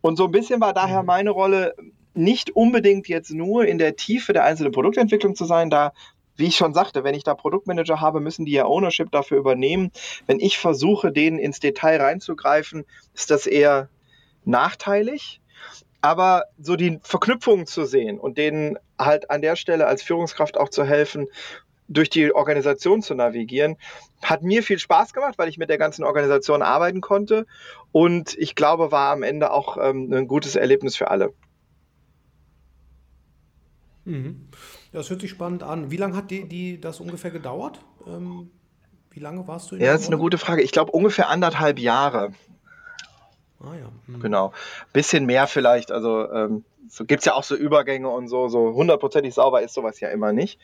[0.00, 1.06] Und so ein bisschen war daher mhm.
[1.06, 1.74] meine Rolle,
[2.14, 5.92] nicht unbedingt jetzt nur in der Tiefe der einzelnen Produktentwicklung zu sein, da
[6.36, 9.92] wie ich schon sagte, wenn ich da Produktmanager habe, müssen die ja Ownership dafür übernehmen.
[10.26, 13.88] Wenn ich versuche, denen ins Detail reinzugreifen, ist das eher
[14.44, 15.40] nachteilig.
[16.00, 20.68] Aber so die Verknüpfungen zu sehen und denen halt an der Stelle als Führungskraft auch
[20.68, 21.28] zu helfen,
[21.88, 23.76] durch die Organisation zu navigieren,
[24.22, 27.46] hat mir viel Spaß gemacht, weil ich mit der ganzen Organisation arbeiten konnte.
[27.92, 31.32] Und ich glaube, war am Ende auch ähm, ein gutes Erlebnis für alle.
[34.04, 34.48] Mhm.
[34.92, 35.90] Das hört sich spannend an.
[35.90, 37.80] Wie lange hat die, die das ungefähr gedauert?
[38.06, 38.50] Ähm,
[39.10, 40.62] wie lange warst du in Ja, das ist eine gute Frage.
[40.62, 42.32] Ich glaube ungefähr anderthalb Jahre.
[43.60, 43.92] Ah ja.
[44.06, 44.20] Hm.
[44.20, 44.52] Genau.
[44.92, 45.92] Bisschen mehr vielleicht.
[45.92, 48.48] Also ähm, so gibt es ja auch so Übergänge und so.
[48.48, 50.58] So hundertprozentig sauber ist sowas ja immer nicht.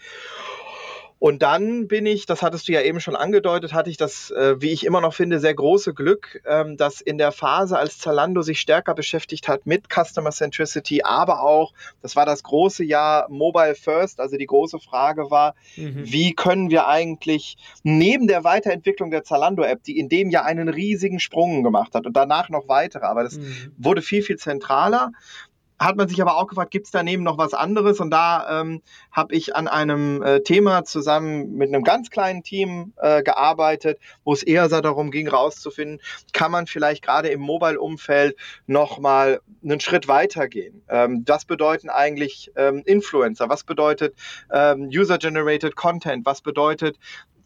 [1.19, 4.61] Und dann bin ich, das hattest du ja eben schon angedeutet, hatte ich das, äh,
[4.61, 8.43] wie ich immer noch finde, sehr große Glück, ähm, dass in der Phase, als Zalando
[8.43, 13.75] sich stärker beschäftigt hat mit Customer Centricity, aber auch, das war das große Jahr Mobile
[13.75, 16.03] First, also die große Frage war, mhm.
[16.05, 21.19] wie können wir eigentlich neben der Weiterentwicklung der Zalando-App, die in dem Jahr einen riesigen
[21.19, 23.73] Sprung gemacht hat und danach noch weitere, aber das mhm.
[23.77, 25.11] wurde viel, viel zentraler,
[25.79, 28.01] hat man sich aber auch gefragt, gibt es daneben noch was anderes?
[28.01, 32.93] Und da ähm, habe ich an einem äh, Thema zusammen mit einem ganz kleinen Team
[32.97, 36.01] äh, gearbeitet, wo es eher so darum ging, rauszufinden,
[36.33, 38.37] kann man vielleicht gerade im Mobile-Umfeld
[38.67, 40.83] nochmal einen Schritt weiter gehen?
[40.89, 43.49] Ähm, was bedeuten eigentlich ähm, Influencer?
[43.49, 44.15] Was bedeutet
[44.53, 46.27] ähm, User-Generated Content?
[46.27, 46.99] Was bedeutet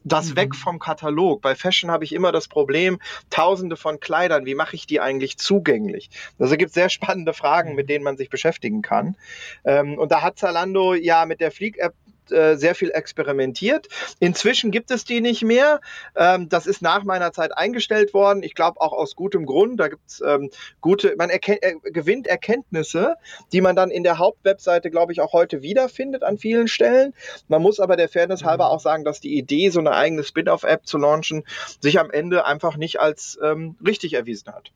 [0.04, 0.36] das mhm.
[0.36, 1.42] weg vom Katalog.
[1.42, 2.98] Bei Fashion habe ich immer das Problem,
[3.30, 6.10] tausende von Kleidern, wie mache ich die eigentlich zugänglich?
[6.38, 7.76] Also gibt es sehr spannende Fragen, mhm.
[7.76, 9.16] mit denen man sich beschäftigen kann.
[9.64, 11.94] Ähm, und da hat Zalando ja mit der Fleek-App
[12.30, 13.88] äh, sehr viel experimentiert.
[14.20, 15.80] Inzwischen gibt es die nicht mehr.
[16.14, 18.42] Ähm, das ist nach meiner Zeit eingestellt worden.
[18.42, 19.80] Ich glaube auch aus gutem Grund.
[19.80, 23.16] Da gibt es ähm, gute, man erken äh, gewinnt Erkenntnisse,
[23.52, 27.14] die man dann in der Hauptwebseite, glaube ich, auch heute wiederfindet an vielen Stellen.
[27.48, 28.46] Man muss aber der Fairness mhm.
[28.46, 31.44] halber auch sagen, dass die Idee, so eine eigene Spin-off-App zu launchen,
[31.80, 34.72] sich am Ende einfach nicht als ähm, richtig erwiesen hat.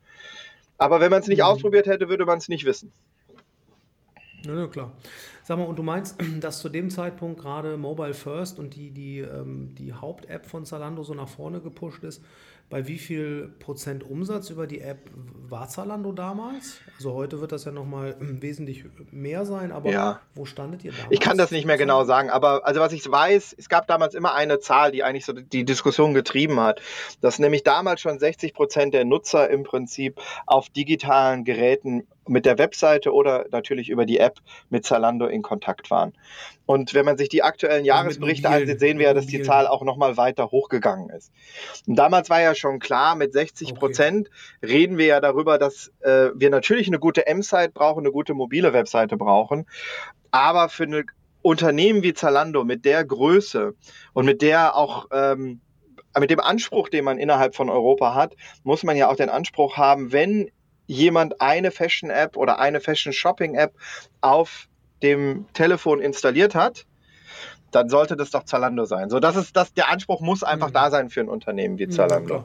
[0.78, 1.44] Aber wenn man es nicht mhm.
[1.44, 2.92] ausprobiert hätte, würde man es nicht wissen.
[4.46, 4.92] Ja, ja, klar.
[5.42, 9.20] Sag mal, und du meinst, dass zu dem Zeitpunkt gerade Mobile First und die, die,
[9.20, 12.22] ähm, die Haupt-App von Zalando so nach vorne gepusht ist?
[12.68, 15.08] Bei wie viel Prozent Umsatz über die App
[15.48, 16.78] war Zalando damals?
[16.96, 20.20] Also heute wird das ja nochmal wesentlich mehr sein, aber ja.
[20.34, 21.12] wo standet ihr damals?
[21.12, 24.14] Ich kann das nicht mehr genau sagen, aber also was ich weiß, es gab damals
[24.14, 26.80] immer eine Zahl, die eigentlich so die Diskussion getrieben hat,
[27.20, 32.58] dass nämlich damals schon 60 Prozent der Nutzer im Prinzip auf digitalen Geräten mit der
[32.58, 34.38] Webseite oder natürlich über die App
[34.70, 36.12] mit Zalando in Kontakt waren.
[36.66, 39.82] Und wenn man sich die aktuellen Jahresberichte ansieht, sehen wir ja, dass die Zahl auch
[39.82, 41.32] nochmal weiter hochgegangen ist.
[41.86, 44.66] Und damals war ja schon klar, mit 60 Prozent okay.
[44.66, 48.72] reden wir ja darüber, dass äh, wir natürlich eine gute M-Site brauchen, eine gute mobile
[48.72, 49.66] Webseite brauchen.
[50.30, 51.04] Aber für ein
[51.42, 53.74] Unternehmen wie Zalando mit der Größe
[54.12, 55.60] und mit der auch ähm,
[56.18, 58.34] mit dem Anspruch, den man innerhalb von Europa hat,
[58.64, 60.50] muss man ja auch den Anspruch haben, wenn
[60.86, 63.72] jemand eine Fashion-App oder eine Fashion-Shopping-App
[64.20, 64.68] auf
[65.02, 66.86] dem Telefon installiert hat,
[67.70, 69.10] dann sollte das doch Zalando sein.
[69.10, 70.74] So, das ist das, der Anspruch muss einfach mhm.
[70.74, 72.36] da sein für ein Unternehmen wie Zalando.
[72.36, 72.44] Ja,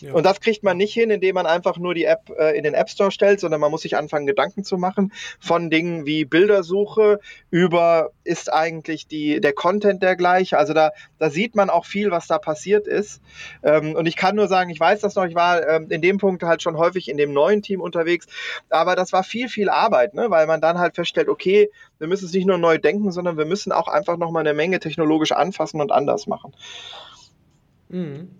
[0.00, 0.12] ja.
[0.12, 2.74] Und das kriegt man nicht hin, indem man einfach nur die App äh, in den
[2.74, 7.20] App Store stellt, sondern man muss sich anfangen, Gedanken zu machen von Dingen wie Bildersuche
[7.50, 10.58] über ist eigentlich die, der Content der gleiche.
[10.58, 13.20] Also da, da sieht man auch viel, was da passiert ist.
[13.62, 16.18] Ähm, und ich kann nur sagen, ich weiß das noch, ich war ähm, in dem
[16.18, 18.26] Punkt halt schon häufig in dem neuen Team unterwegs,
[18.70, 20.30] aber das war viel, viel Arbeit, ne?
[20.30, 23.46] weil man dann halt feststellt, okay, wir müssen es nicht nur neu denken, sondern wir
[23.46, 26.52] müssen auch einfach nochmal eine Menge technologisch anfassen und anders machen.
[27.88, 28.30] Mhm.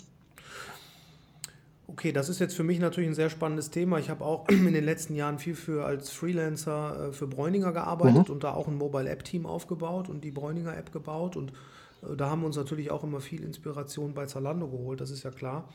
[1.88, 3.98] Okay, das ist jetzt für mich natürlich ein sehr spannendes Thema.
[3.98, 8.28] Ich habe auch in den letzten Jahren viel für als Freelancer äh, für Bräuninger gearbeitet
[8.28, 8.34] mhm.
[8.34, 11.52] und da auch ein Mobile App Team aufgebaut und die Bräuninger App gebaut und
[12.02, 15.22] äh, da haben wir uns natürlich auch immer viel Inspiration bei Zalando geholt, das ist
[15.22, 15.68] ja klar.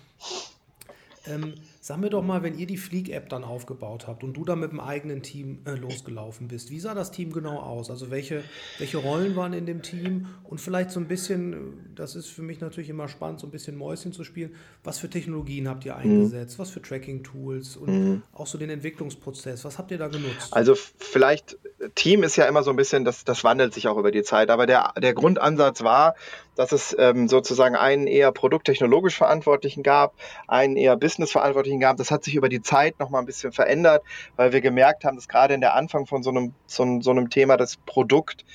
[1.27, 4.55] Ähm, sag mir doch mal, wenn ihr die Fleek-App dann aufgebaut habt und du da
[4.55, 7.89] mit dem eigenen Team äh, losgelaufen bist, wie sah das Team genau aus?
[7.89, 8.43] Also welche,
[8.77, 11.57] welche Rollen waren in dem Team und vielleicht so ein bisschen, äh,
[11.95, 15.09] das ist für mich natürlich immer spannend, so ein bisschen Mäuschen zu spielen, was für
[15.09, 16.01] Technologien habt ihr mhm.
[16.01, 16.61] eingesetzt, mhm.
[16.61, 18.21] was für Tracking-Tools und mhm.
[18.31, 20.53] auch so den Entwicklungsprozess, was habt ihr da genutzt?
[20.53, 21.57] Also vielleicht,
[21.95, 24.51] Team ist ja immer so ein bisschen, das, das wandelt sich auch über die Zeit,
[24.51, 26.13] aber der, der Grundansatz war,
[26.55, 30.13] dass es ähm, sozusagen einen eher produkttechnologisch Verantwortlichen gab,
[30.47, 31.97] einen eher Business-Verantwortlichen gab.
[31.97, 34.03] Das hat sich über die Zeit noch mal ein bisschen verändert,
[34.35, 37.29] weil wir gemerkt haben, dass gerade in der Anfang von so einem, so, so einem
[37.29, 38.45] Thema das Produkt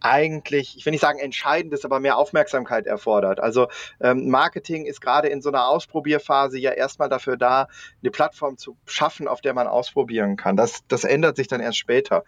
[0.00, 3.40] eigentlich, ich will nicht sagen entscheidend ist, aber mehr Aufmerksamkeit erfordert.
[3.40, 3.68] Also
[4.00, 7.68] ähm, Marketing ist gerade in so einer Ausprobierphase ja erstmal dafür da,
[8.02, 10.56] eine Plattform zu schaffen, auf der man ausprobieren kann.
[10.56, 12.24] Das, das ändert sich dann erst später.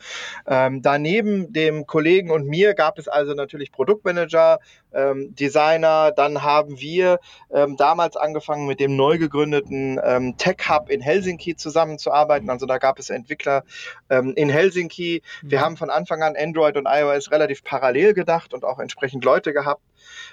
[0.46, 4.58] Ähm, daneben dem Kollegen und mir gab es also natürlich Produktmanager,
[4.94, 6.12] ähm, Designer.
[6.12, 7.20] Dann haben wir
[7.52, 12.48] ähm, damals angefangen mit dem neu gegründeten ähm, Tech Hub in Helsinki zusammenzuarbeiten.
[12.48, 13.64] Also da gab es Entwickler
[14.08, 15.22] ähm, in Helsinki.
[15.42, 15.62] Wir mhm.
[15.62, 19.52] haben von Anfang an Android und iOS relativ relativ parallel gedacht und auch entsprechend Leute
[19.52, 19.82] gehabt.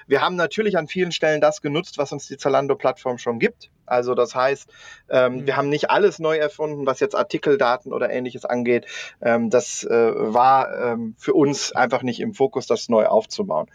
[0.08, 3.70] Wir haben natürlich an vielen Stellen das genutzt, was uns die Zalando-Plattform schon gibt.
[3.86, 4.70] Also das heißt,
[5.10, 5.48] ähm, mhm.
[5.48, 8.86] wir haben nicht alles neu erfunden, was jetzt Artikeldaten oder ähnliches angeht.
[9.22, 13.68] Ähm, das äh, war ähm, für uns einfach nicht im Fokus, das neu aufzubauen.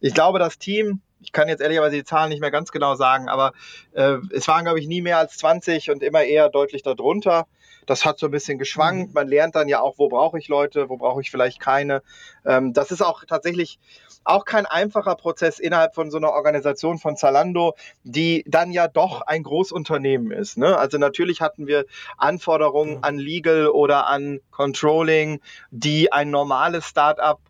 [0.00, 3.28] Ich glaube, das Team, ich kann jetzt ehrlicherweise die Zahlen nicht mehr ganz genau sagen,
[3.28, 3.52] aber
[3.92, 7.46] äh, es waren, glaube ich, nie mehr als 20 und immer eher deutlich darunter.
[7.90, 9.08] Das hat so ein bisschen geschwankt.
[9.08, 9.14] Mhm.
[9.14, 12.02] Man lernt dann ja auch, wo brauche ich Leute, wo brauche ich vielleicht keine.
[12.46, 13.80] Ähm, das ist auch tatsächlich
[14.22, 17.74] auch kein einfacher Prozess innerhalb von so einer Organisation von Zalando,
[18.04, 20.56] die dann ja doch ein Großunternehmen ist.
[20.56, 20.78] Ne?
[20.78, 21.84] Also natürlich hatten wir
[22.16, 25.40] Anforderungen an Legal oder an Controlling,
[25.72, 27.40] die ein normales Startup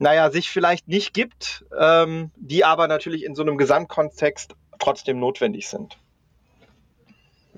[0.00, 5.68] naja, sich vielleicht nicht gibt, ähm, die aber natürlich in so einem Gesamtkontext trotzdem notwendig
[5.68, 5.98] sind.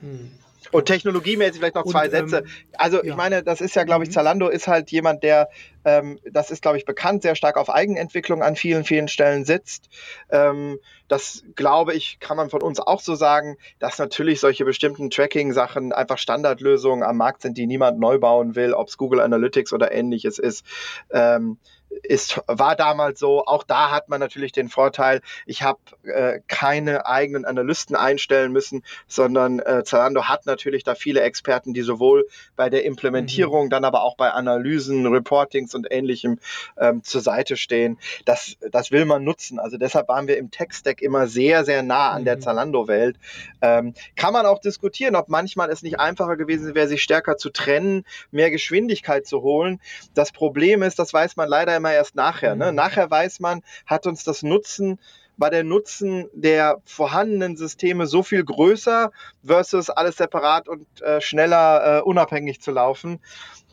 [0.01, 0.31] Hm.
[0.73, 2.39] Und technologiemäßig vielleicht noch zwei und, Sätze.
[2.39, 2.47] Ähm,
[2.77, 3.05] also ja.
[3.05, 4.15] ich meine, das ist ja, glaube ich, mhm.
[4.15, 5.49] Zalando ist halt jemand, der,
[5.85, 9.89] ähm, das ist, glaube ich, bekannt, sehr stark auf Eigenentwicklung an vielen, vielen Stellen sitzt.
[10.31, 15.11] Ähm, das, glaube ich, kann man von uns auch so sagen, dass natürlich solche bestimmten
[15.11, 19.73] Tracking-Sachen einfach Standardlösungen am Markt sind, die niemand neu bauen will, ob es Google Analytics
[19.73, 20.65] oder ähnliches ist.
[21.11, 21.59] Ähm,
[22.03, 23.45] ist, war damals so.
[23.45, 28.83] Auch da hat man natürlich den Vorteil, ich habe äh, keine eigenen Analysten einstellen müssen,
[29.07, 32.27] sondern äh, Zalando hat natürlich da viele Experten, die sowohl
[32.57, 33.71] bei der Implementierung, mhm.
[33.71, 36.39] dann aber auch bei Analysen, Reportings und ähnlichem
[36.79, 37.99] ähm, zur Seite stehen.
[38.25, 39.59] Das, das will man nutzen.
[39.59, 42.27] Also deshalb waren wir im Tech-Stack immer sehr, sehr nah an mhm.
[42.27, 43.17] der Zalando-Welt.
[43.63, 47.51] Ähm, kann man auch diskutieren, ob manchmal es nicht einfacher gewesen wäre, sich stärker zu
[47.51, 49.81] trennen, mehr Geschwindigkeit zu holen.
[50.15, 52.55] Das Problem ist, das weiß man leider immer erst nachher.
[52.55, 52.71] Ne?
[52.71, 52.77] Mhm.
[52.77, 54.99] Nachher weiß man, hat uns das Nutzen
[55.41, 59.11] war der Nutzen der vorhandenen Systeme so viel größer
[59.43, 63.21] versus alles separat und äh, schneller äh, unabhängig zu laufen.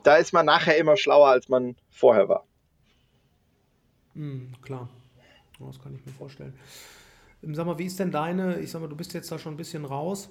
[0.04, 2.46] Da ist man nachher immer schlauer, als man vorher war.
[4.14, 4.88] Mhm, klar,
[5.60, 6.54] das kann ich mir vorstellen.
[7.44, 9.56] Ähm, sag mal, wie ist denn deine, ich sag mal, du bist jetzt da schon
[9.56, 10.30] ein bisschen raus.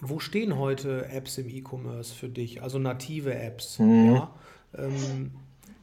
[0.00, 2.62] Wo stehen heute Apps im E-Commerce für dich?
[2.62, 4.16] Also native Apps, mhm.
[4.16, 4.34] ja?
[4.76, 5.30] Ähm,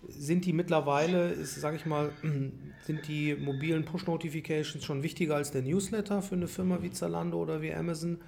[0.07, 2.11] sind die mittlerweile, sage ich mal,
[2.85, 7.61] sind die mobilen Push-Notifications schon wichtiger als der Newsletter für eine Firma wie Zalando oder
[7.61, 8.19] wie Amazon?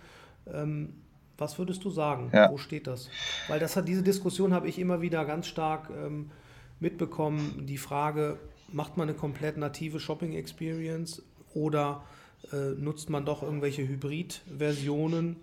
[0.52, 0.94] Ähm,
[1.38, 2.30] was würdest du sagen?
[2.34, 2.52] Ja.
[2.52, 3.10] Wo steht das?
[3.48, 6.30] Weil das hat diese Diskussion habe ich immer wieder ganz stark ähm,
[6.80, 7.66] mitbekommen.
[7.66, 8.38] Die Frage,
[8.72, 11.22] macht man eine komplett native Shopping Experience
[11.54, 12.04] oder
[12.52, 15.38] äh, nutzt man doch irgendwelche Hybrid-Versionen,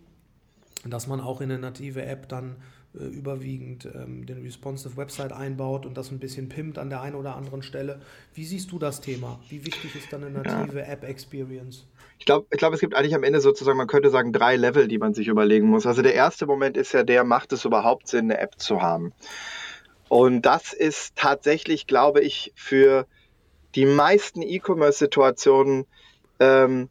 [0.85, 2.57] dass man auch in eine native App dann
[2.93, 7.37] überwiegend ähm, den responsive Website einbaut und das ein bisschen pimmt an der einen oder
[7.37, 8.01] anderen Stelle.
[8.35, 9.39] Wie siehst du das Thema?
[9.49, 10.87] Wie wichtig ist dann eine native ja.
[10.87, 11.87] App-Experience?
[12.19, 14.89] Ich glaube, ich glaub, es gibt eigentlich am Ende sozusagen, man könnte sagen, drei Level,
[14.89, 15.87] die man sich überlegen muss.
[15.87, 19.13] Also der erste Moment ist ja der, macht es überhaupt Sinn, eine App zu haben?
[20.09, 23.07] Und das ist tatsächlich, glaube ich, für
[23.77, 25.87] die meisten E-Commerce-Situationen
[26.41, 26.89] ähm,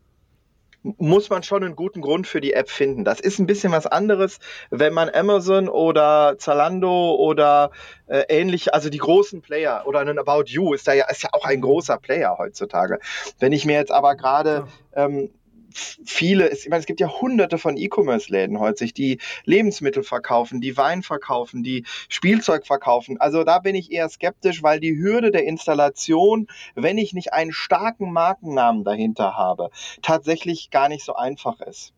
[0.84, 3.04] muss man schon einen guten Grund für die App finden.
[3.04, 4.40] Das ist ein bisschen was anderes,
[4.70, 7.72] wenn man Amazon oder Zalando oder
[8.08, 11.30] äh, ähnlich, also die großen Player oder ein About You ist da ja, ist ja
[11.34, 13.00] auch ein großer Player heutzutage.
[13.40, 15.30] Wenn ich mir jetzt aber gerade ähm,
[15.74, 21.04] viele, ich meine, es gibt ja hunderte von E-Commerce-Läden heute, die Lebensmittel verkaufen, die Wein
[21.04, 23.20] verkaufen, die Spielzeug verkaufen.
[23.20, 27.52] Also da bin ich eher skeptisch, weil die Hürde der Installation, wenn ich nicht einen
[27.52, 29.70] starken Markennamen dahinter habe,
[30.02, 31.94] tatsächlich gar nicht so einfach ist.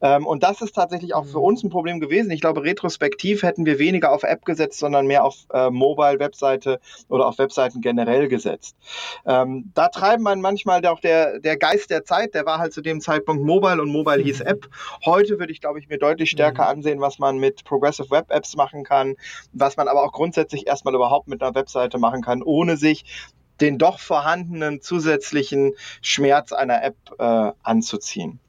[0.00, 1.44] Ähm, und das ist tatsächlich auch für mhm.
[1.44, 2.30] uns ein Problem gewesen.
[2.30, 7.26] Ich glaube, retrospektiv hätten wir weniger auf App gesetzt, sondern mehr auf äh, Mobile-Webseite oder
[7.26, 8.76] auf Webseiten generell gesetzt.
[9.26, 12.80] Ähm, da treiben man manchmal auch der, der Geist der Zeit, der war halt zu
[12.80, 14.46] dem Zeitpunkt Mobile und Mobile hieß mhm.
[14.46, 14.68] App.
[15.04, 16.70] Heute würde ich, glaube ich, mir deutlich stärker mhm.
[16.78, 19.14] ansehen, was man mit Progressive Web Apps machen kann,
[19.52, 23.04] was man aber auch grundsätzlich erstmal überhaupt mit einer Webseite machen kann, ohne sich
[23.60, 28.40] den doch vorhandenen zusätzlichen Schmerz einer App äh, anzuziehen.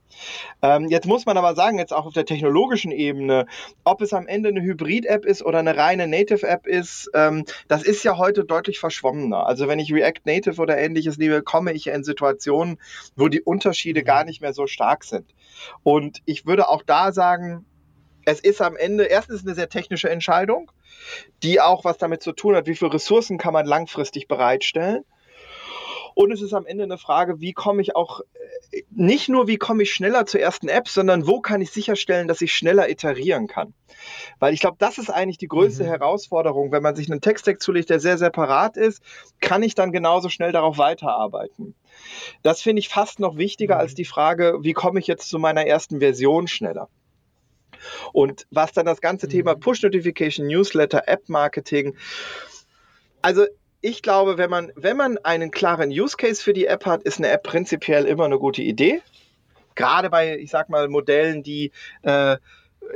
[0.61, 3.45] Ähm, jetzt muss man aber sagen, jetzt auch auf der technologischen Ebene,
[3.83, 8.03] ob es am Ende eine Hybrid-App ist oder eine reine Native-App ist, ähm, das ist
[8.03, 9.45] ja heute deutlich verschwommener.
[9.45, 12.79] Also wenn ich React Native oder ähnliches liebe, komme ich in Situationen,
[13.15, 15.33] wo die Unterschiede gar nicht mehr so stark sind.
[15.83, 17.65] Und ich würde auch da sagen,
[18.25, 20.71] es ist am Ende erstens eine sehr technische Entscheidung,
[21.43, 25.05] die auch was damit zu tun hat, wie viele Ressourcen kann man langfristig bereitstellen.
[26.15, 28.21] Und es ist am Ende eine Frage, wie komme ich auch,
[28.71, 32.29] äh, nicht nur wie komme ich schneller zur ersten App, sondern wo kann ich sicherstellen,
[32.29, 33.73] dass ich schneller iterieren kann.
[34.39, 35.87] Weil ich glaube, das ist eigentlich die größte mhm.
[35.87, 36.71] Herausforderung.
[36.71, 39.03] Wenn man sich einen Text-Stack zulegt, der sehr separat ist,
[39.41, 41.75] kann ich dann genauso schnell darauf weiterarbeiten.
[42.43, 43.81] Das finde ich fast noch wichtiger mhm.
[43.81, 46.87] als die Frage, wie komme ich jetzt zu meiner ersten Version schneller.
[48.13, 49.31] Und was dann das ganze mhm.
[49.31, 51.97] Thema Push-Notification, Newsletter, App-Marketing,
[53.21, 53.45] also
[53.85, 57.19] ich glaube, wenn man, wenn man einen klaren Use Case für die App hat, ist
[57.19, 59.01] eine App prinzipiell immer eine gute Idee.
[59.75, 61.71] Gerade bei, ich sag mal, Modellen, die
[62.01, 62.37] äh,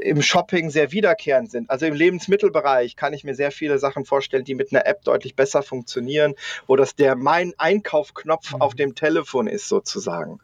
[0.02, 1.70] im Shopping sehr wiederkehrend sind.
[1.70, 5.36] Also im Lebensmittelbereich kann ich mir sehr viele Sachen vorstellen, die mit einer App deutlich
[5.36, 6.34] besser funktionieren,
[6.66, 8.62] wo das der mein Einkaufknopf mhm.
[8.62, 10.40] auf dem Telefon ist sozusagen.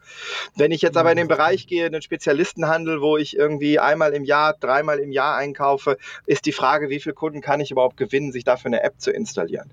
[0.54, 1.30] Wenn ich jetzt aber in den mhm.
[1.30, 6.46] Bereich gehe, einen Spezialistenhandel, wo ich irgendwie einmal im Jahr, dreimal im Jahr einkaufe, ist
[6.46, 9.72] die Frage, wie viele Kunden kann ich überhaupt gewinnen, sich dafür eine App zu installieren.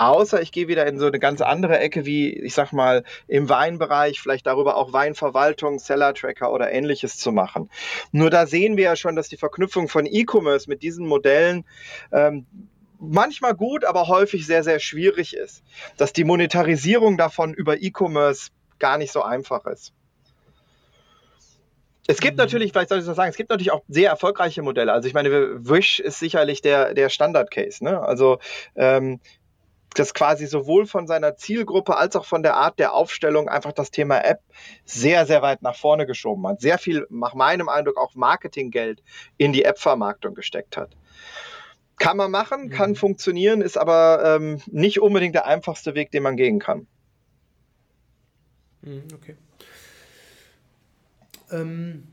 [0.00, 3.50] Außer ich gehe wieder in so eine ganz andere Ecke wie, ich sag mal, im
[3.50, 7.68] Weinbereich, vielleicht darüber auch Weinverwaltung, Seller-Tracker oder ähnliches zu machen.
[8.10, 11.66] Nur da sehen wir ja schon, dass die Verknüpfung von E-Commerce mit diesen Modellen
[12.12, 12.46] ähm,
[12.98, 15.62] manchmal gut, aber häufig sehr, sehr schwierig ist.
[15.98, 19.92] Dass die Monetarisierung davon über E-Commerce gar nicht so einfach ist.
[22.06, 22.38] Es gibt mhm.
[22.38, 24.92] natürlich, vielleicht soll ich das sagen, es gibt natürlich auch sehr erfolgreiche Modelle.
[24.94, 25.30] Also ich meine,
[25.68, 27.84] Wish ist sicherlich der, der Standard-Case.
[27.84, 28.00] Ne?
[28.00, 28.38] Also
[28.74, 29.20] ähm,
[29.94, 33.90] das quasi sowohl von seiner Zielgruppe als auch von der Art der Aufstellung einfach das
[33.90, 34.40] Thema App
[34.84, 36.60] sehr, sehr weit nach vorne geschoben hat.
[36.60, 39.02] Sehr viel, nach meinem Eindruck, auch Marketinggeld
[39.36, 40.96] in die App-Vermarktung gesteckt hat.
[41.98, 42.70] Kann man machen, mhm.
[42.70, 46.86] kann funktionieren, ist aber ähm, nicht unbedingt der einfachste Weg, den man gehen kann.
[48.82, 49.36] Mhm, okay.
[51.50, 52.06] Ähm,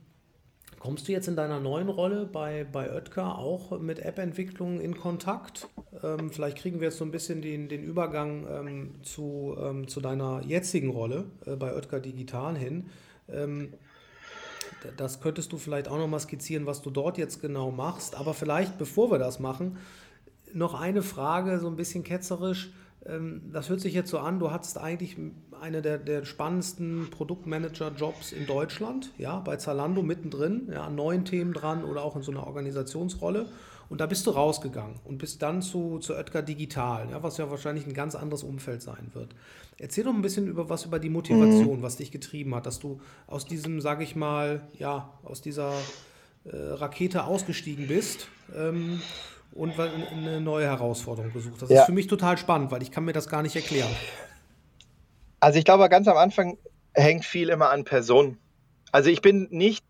[0.80, 5.68] Kommst du jetzt in deiner neuen Rolle bei, bei Oetker auch mit App-Entwicklung in Kontakt?
[6.04, 10.02] Ähm, vielleicht kriegen wir jetzt so ein bisschen den, den Übergang ähm, zu, ähm, zu
[10.02, 12.92] deiner jetzigen Rolle äh, bei Oetker Digital hin.
[13.28, 13.74] Ähm,
[14.98, 18.16] das könntest du vielleicht auch nochmal skizzieren, was du dort jetzt genau machst.
[18.16, 19.78] Aber vielleicht, bevor wir das machen,
[20.54, 22.72] noch eine Frage, so ein bisschen ketzerisch.
[23.06, 25.18] Ähm, das hört sich jetzt so an, du hattest eigentlich
[25.62, 31.54] eine der, der spannendsten Produktmanager-Jobs in Deutschland, ja, bei Zalando mittendrin, ja, an neuen Themen
[31.54, 33.48] dran oder auch in so einer Organisationsrolle.
[33.90, 37.50] Und da bist du rausgegangen und bist dann zu, zu Oetker Digital, ja, was ja
[37.50, 39.34] wahrscheinlich ein ganz anderes Umfeld sein wird.
[39.80, 41.82] Erzähl doch ein bisschen über was über die Motivation, mhm.
[41.82, 45.72] was dich getrieben hat, dass du aus diesem, sage ich mal, ja, aus dieser
[46.44, 49.02] äh, Rakete ausgestiegen bist ähm,
[49.54, 51.62] und eine neue Herausforderung gesucht.
[51.62, 51.82] Das ja.
[51.82, 53.90] ist für mich total spannend, weil ich kann mir das gar nicht erklären.
[55.40, 56.58] Also ich glaube, ganz am Anfang
[56.94, 58.38] hängt viel immer an Personen.
[58.92, 59.86] Also ich bin nicht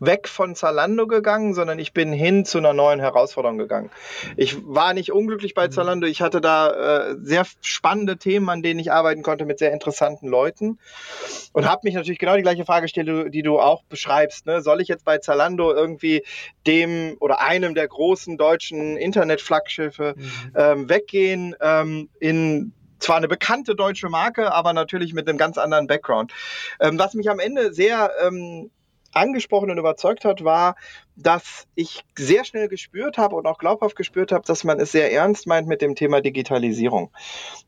[0.00, 3.90] weg von Zalando gegangen, sondern ich bin hin zu einer neuen Herausforderung gegangen.
[4.36, 5.72] Ich war nicht unglücklich bei mhm.
[5.72, 6.06] Zalando.
[6.06, 10.26] Ich hatte da äh, sehr spannende Themen, an denen ich arbeiten konnte mit sehr interessanten
[10.26, 10.78] Leuten
[11.52, 14.46] und habe mich natürlich genau die gleiche Frage gestellt, die du auch beschreibst.
[14.46, 14.62] Ne?
[14.62, 16.24] Soll ich jetzt bei Zalando irgendwie
[16.66, 20.52] dem oder einem der großen deutschen Internetflaggschiffe mhm.
[20.56, 25.86] ähm, weggehen ähm, in zwar eine bekannte deutsche Marke, aber natürlich mit einem ganz anderen
[25.86, 26.32] Background.
[26.80, 28.70] Ähm, was mich am Ende sehr ähm,
[29.12, 30.76] angesprochen und überzeugt hat, war,
[31.16, 35.12] dass ich sehr schnell gespürt habe und auch glaubhaft gespürt habe, dass man es sehr
[35.12, 37.10] ernst meint mit dem Thema Digitalisierung.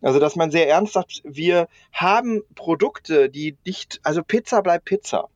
[0.01, 5.29] Also, dass man sehr ernst sagt, wir haben Produkte, die nicht, also Pizza bleibt Pizza.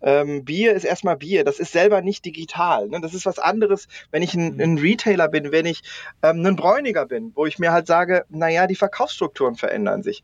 [0.00, 1.44] Ähm, Bier ist erstmal Bier.
[1.44, 2.88] Das ist selber nicht digital.
[2.88, 3.00] Ne?
[3.00, 4.60] Das ist was anderes, wenn ich ein, mhm.
[4.60, 5.82] ein Retailer bin, wenn ich
[6.22, 10.22] ähm, ein Bräuniger bin, wo ich mir halt sage, naja, die Verkaufsstrukturen verändern sich.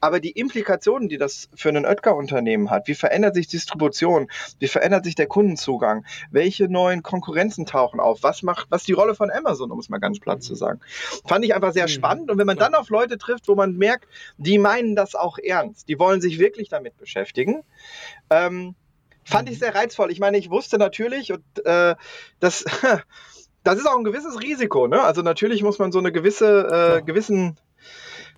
[0.00, 4.28] Aber die Implikationen, die das für ein Oetker-Unternehmen hat, wie verändert sich Distribution,
[4.58, 9.14] wie verändert sich der Kundenzugang, welche neuen Konkurrenzen tauchen auf, was macht, was die Rolle
[9.14, 10.80] von Amazon, um es mal ganz platt zu sagen,
[11.26, 11.88] fand ich einfach sehr mhm.
[11.88, 12.30] spannend.
[12.30, 15.88] Und wenn man dann auf Leute trifft, wo man merkt, die meinen das auch ernst,
[15.88, 17.62] die wollen sich wirklich damit beschäftigen,
[18.30, 18.74] ähm,
[19.24, 20.10] Fand ich sehr reizvoll.
[20.10, 21.94] Ich meine, ich wusste natürlich, und äh,
[22.40, 22.64] das,
[23.64, 24.86] das ist auch ein gewisses Risiko.
[24.86, 25.00] Ne?
[25.02, 27.56] Also natürlich muss man so eine gewisse, äh, gewissen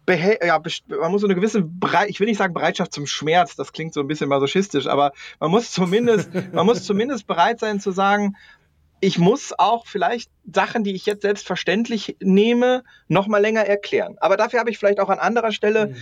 [0.06, 3.56] Behe ja, man muss so eine gewisse, Bere ich will nicht sagen Bereitschaft zum Schmerz,
[3.56, 7.80] das klingt so ein bisschen masochistisch, aber man muss zumindest, man muss zumindest bereit sein
[7.80, 8.36] zu sagen,
[9.00, 14.16] ich muss auch vielleicht Sachen, die ich jetzt selbstverständlich nehme, noch mal länger erklären.
[14.20, 15.96] Aber dafür habe ich vielleicht auch an anderer Stelle mhm.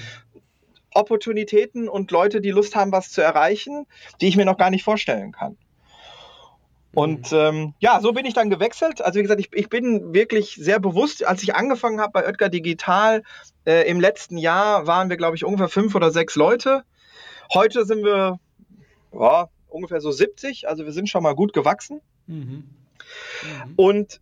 [0.95, 3.87] Opportunitäten und Leute, die Lust haben, was zu erreichen,
[4.21, 5.57] die ich mir noch gar nicht vorstellen kann.
[6.95, 7.39] Und mhm.
[7.39, 9.03] ähm, ja, so bin ich dann gewechselt.
[9.03, 12.49] Also wie gesagt, ich, ich bin wirklich sehr bewusst, als ich angefangen habe bei Oetker
[12.49, 13.23] Digital
[13.67, 16.85] äh, im letzten Jahr, waren wir, glaube ich, ungefähr fünf oder sechs Leute.
[17.53, 18.39] Heute sind wir
[19.13, 22.01] ja, ungefähr so 70, also wir sind schon mal gut gewachsen.
[22.27, 22.45] Mhm.
[23.43, 23.73] Mhm.
[23.77, 24.21] Und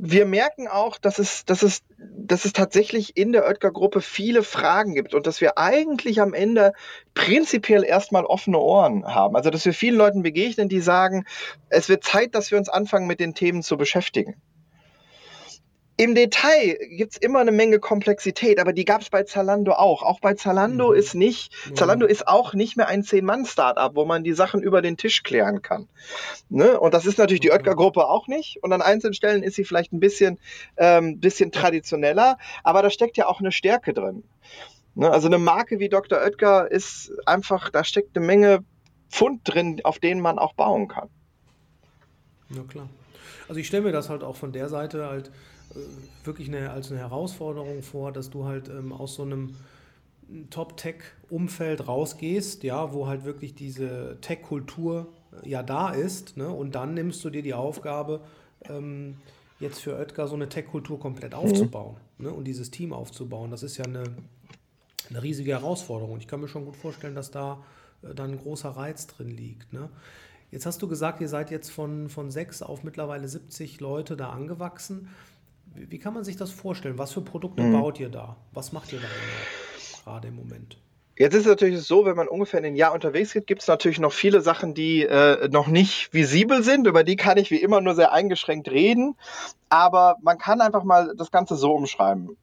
[0.00, 4.94] wir merken auch, dass es, dass, es, dass es tatsächlich in der Oetker-Gruppe viele Fragen
[4.94, 6.72] gibt und dass wir eigentlich am Ende
[7.14, 9.34] prinzipiell erstmal offene Ohren haben.
[9.34, 11.24] Also, dass wir vielen Leuten begegnen, die sagen,
[11.68, 14.36] es wird Zeit, dass wir uns anfangen, mit den Themen zu beschäftigen.
[16.00, 20.04] Im Detail gibt es immer eine Menge Komplexität, aber die gab es bei Zalando auch.
[20.04, 20.96] Auch bei Zalando mhm.
[20.96, 21.74] ist nicht, ja.
[21.74, 25.60] Zalando ist auch nicht mehr ein Zehn-Mann-Startup, wo man die Sachen über den Tisch klären
[25.60, 25.88] kann.
[26.50, 26.78] Ne?
[26.78, 28.62] Und das ist natürlich die Oetker-Gruppe auch nicht.
[28.62, 30.38] Und an einzelnen Stellen ist sie vielleicht ein bisschen,
[30.76, 34.22] ähm, bisschen traditioneller, aber da steckt ja auch eine Stärke drin.
[34.94, 35.10] Ne?
[35.10, 36.20] Also eine Marke wie Dr.
[36.20, 38.64] Oetker ist einfach, da steckt eine Menge
[39.10, 41.08] Pfund drin, auf denen man auch bauen kann.
[42.50, 42.88] Ja klar.
[43.48, 45.32] Also ich stelle mir das halt auch von der Seite halt
[46.24, 49.54] wirklich eine, als eine Herausforderung vor, dass du halt ähm, aus so einem
[50.50, 55.08] Top-Tech-Umfeld rausgehst, ja, wo halt wirklich diese Tech-Kultur
[55.42, 56.48] äh, ja da ist, ne?
[56.48, 58.20] und dann nimmst du dir die Aufgabe,
[58.68, 59.16] ähm,
[59.60, 61.38] jetzt für Oetker so eine Tech-Kultur komplett mhm.
[61.38, 62.26] aufzubauen mhm.
[62.26, 62.32] ne?
[62.32, 63.50] und dieses Team aufzubauen.
[63.50, 64.04] Das ist ja eine,
[65.08, 66.14] eine riesige Herausforderung.
[66.14, 67.62] Und ich kann mir schon gut vorstellen, dass da
[68.02, 69.72] äh, dann ein großer Reiz drin liegt.
[69.72, 69.88] Ne?
[70.50, 74.30] Jetzt hast du gesagt, ihr seid jetzt von, von sechs auf mittlerweile 70 Leute da
[74.30, 75.08] angewachsen.
[75.88, 76.98] Wie kann man sich das vorstellen?
[76.98, 77.72] Was für Produkte mhm.
[77.72, 78.36] baut ihr da?
[78.52, 80.78] Was macht ihr da genau, gerade im Moment?
[81.16, 83.98] Jetzt ist es natürlich so, wenn man ungefähr ein Jahr unterwegs geht, gibt es natürlich
[83.98, 86.86] noch viele Sachen, die äh, noch nicht visibel sind.
[86.86, 89.16] Über die kann ich wie immer nur sehr eingeschränkt reden.
[89.68, 92.36] Aber man kann einfach mal das Ganze so umschreiben.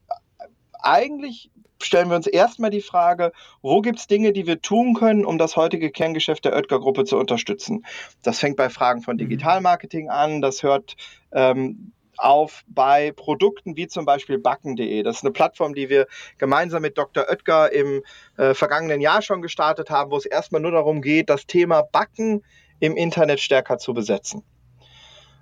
[0.73, 3.31] Eigentlich stellen wir uns erstmal die Frage,
[3.61, 7.17] wo gibt es Dinge, die wir tun können, um das heutige Kerngeschäft der Oetker-Gruppe zu
[7.17, 7.85] unterstützen.
[8.23, 9.19] Das fängt bei Fragen von mhm.
[9.19, 10.95] Digitalmarketing an, das hört
[11.31, 15.03] ähm, auf bei Produkten wie zum Beispiel backen.de.
[15.03, 16.07] Das ist eine Plattform, die wir
[16.37, 17.25] gemeinsam mit Dr.
[17.29, 18.03] Oetker im
[18.37, 22.43] äh, vergangenen Jahr schon gestartet haben, wo es erstmal nur darum geht, das Thema Backen
[22.79, 24.43] im Internet stärker zu besetzen.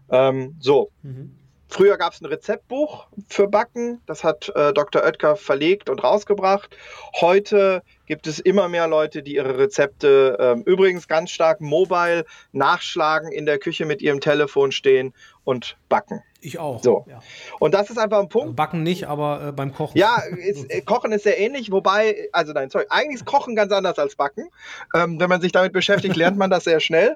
[0.09, 0.91] Ähm, so.
[1.01, 1.37] Mhm.
[1.73, 5.01] Früher gab es ein Rezeptbuch für Backen, das hat äh, Dr.
[5.01, 6.77] Oetker verlegt und rausgebracht.
[7.19, 13.31] Heute gibt es immer mehr Leute, die ihre Rezepte äh, übrigens ganz stark mobile nachschlagen,
[13.31, 15.15] in der Küche mit ihrem Telefon stehen
[15.45, 16.21] und backen.
[16.43, 16.83] Ich auch.
[16.83, 17.05] So.
[17.07, 17.21] Ja.
[17.59, 18.55] Und das ist einfach ein Punkt.
[18.55, 19.97] Backen nicht, aber äh, beim Kochen.
[19.97, 23.71] Ja, ist, äh, Kochen ist sehr ähnlich, wobei, also nein, sorry, eigentlich ist Kochen ganz
[23.71, 24.49] anders als Backen.
[24.93, 27.15] Ähm, wenn man sich damit beschäftigt, lernt man das sehr schnell.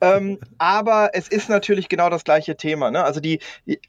[0.00, 2.90] Ähm, aber es ist natürlich genau das gleiche Thema.
[2.90, 3.02] Ne?
[3.02, 3.40] Also die,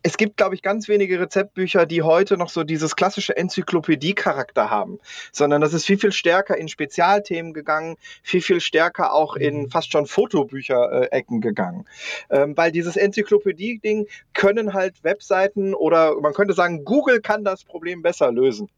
[0.03, 4.99] es gibt, glaube ich, ganz wenige Rezeptbücher, die heute noch so dieses klassische Enzyklopädie-Charakter haben,
[5.31, 9.69] sondern das ist viel, viel stärker in Spezialthemen gegangen, viel, viel stärker auch in mhm.
[9.69, 11.85] fast schon Fotobücher-Ecken gegangen.
[12.29, 18.01] Ähm, weil dieses Enzyklopädie-Ding können halt Webseiten oder man könnte sagen, Google kann das Problem
[18.01, 18.69] besser lösen.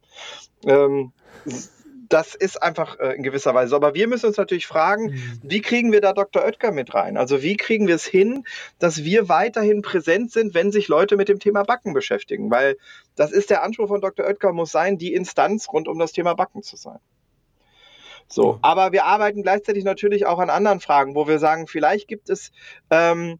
[0.66, 1.12] Ähm,
[2.10, 3.76] das ist einfach äh, in gewisser Weise.
[3.76, 5.40] Aber wir müssen uns natürlich fragen, mhm.
[5.44, 6.44] wie kriegen wir da Dr.
[6.44, 7.18] Oetker mit rein?
[7.18, 8.46] Also wie kriegen wir es hin,
[8.80, 12.50] dass wir weiterhin präsent sind, wenn sich Leute mit dem Thema Backen beschäftigen?
[12.50, 12.78] Weil
[13.16, 14.26] das ist der Anspruch von Dr.
[14.26, 17.00] Oetker, muss sein, die Instanz rund um das Thema Backen zu sein.
[18.28, 18.60] So, ja.
[18.62, 22.52] aber wir arbeiten gleichzeitig natürlich auch an anderen Fragen, wo wir sagen, vielleicht gibt es
[22.92, 23.40] ähm,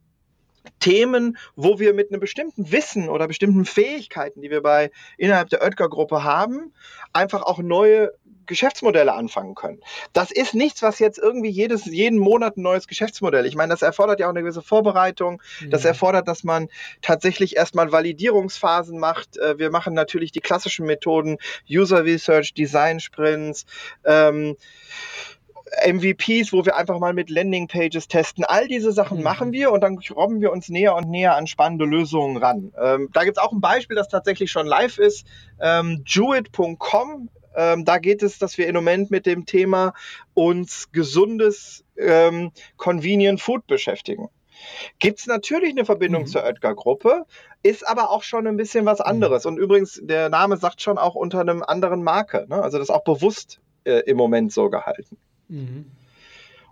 [0.80, 5.62] Themen, wo wir mit einem bestimmten Wissen oder bestimmten Fähigkeiten, die wir bei innerhalb der
[5.62, 6.72] Oetker-Gruppe haben,
[7.12, 8.12] einfach auch neue
[8.50, 9.80] Geschäftsmodelle anfangen können.
[10.12, 13.46] Das ist nichts, was jetzt irgendwie jedes, jeden Monat ein neues Geschäftsmodell.
[13.46, 15.40] Ich meine, das erfordert ja auch eine gewisse Vorbereitung.
[15.70, 16.68] Das erfordert, dass man
[17.00, 19.38] tatsächlich erstmal Validierungsphasen macht.
[19.38, 21.38] Äh, wir machen natürlich die klassischen Methoden,
[21.70, 23.66] User Research, Design Sprints,
[24.04, 24.56] ähm,
[25.86, 28.44] MVPs, wo wir einfach mal mit Landingpages testen.
[28.44, 29.24] All diese Sachen mhm.
[29.24, 32.72] machen wir und dann robben wir uns näher und näher an spannende Lösungen ran.
[32.82, 35.24] Ähm, da gibt es auch ein Beispiel, das tatsächlich schon live ist.
[35.60, 39.94] Ähm, Jewit.com ähm, da geht es, dass wir im Moment mit dem Thema
[40.34, 44.28] uns gesundes ähm, Convenient Food beschäftigen.
[44.98, 46.26] Gibt es natürlich eine Verbindung mhm.
[46.26, 47.24] zur Oetker-Gruppe,
[47.62, 49.06] ist aber auch schon ein bisschen was mhm.
[49.06, 49.44] anderes.
[49.44, 49.52] Mhm.
[49.52, 52.46] Und übrigens, der Name sagt schon auch unter einem anderen Marke.
[52.48, 52.62] Ne?
[52.62, 55.16] Also das ist auch bewusst äh, im Moment so gehalten.
[55.48, 55.86] Mhm.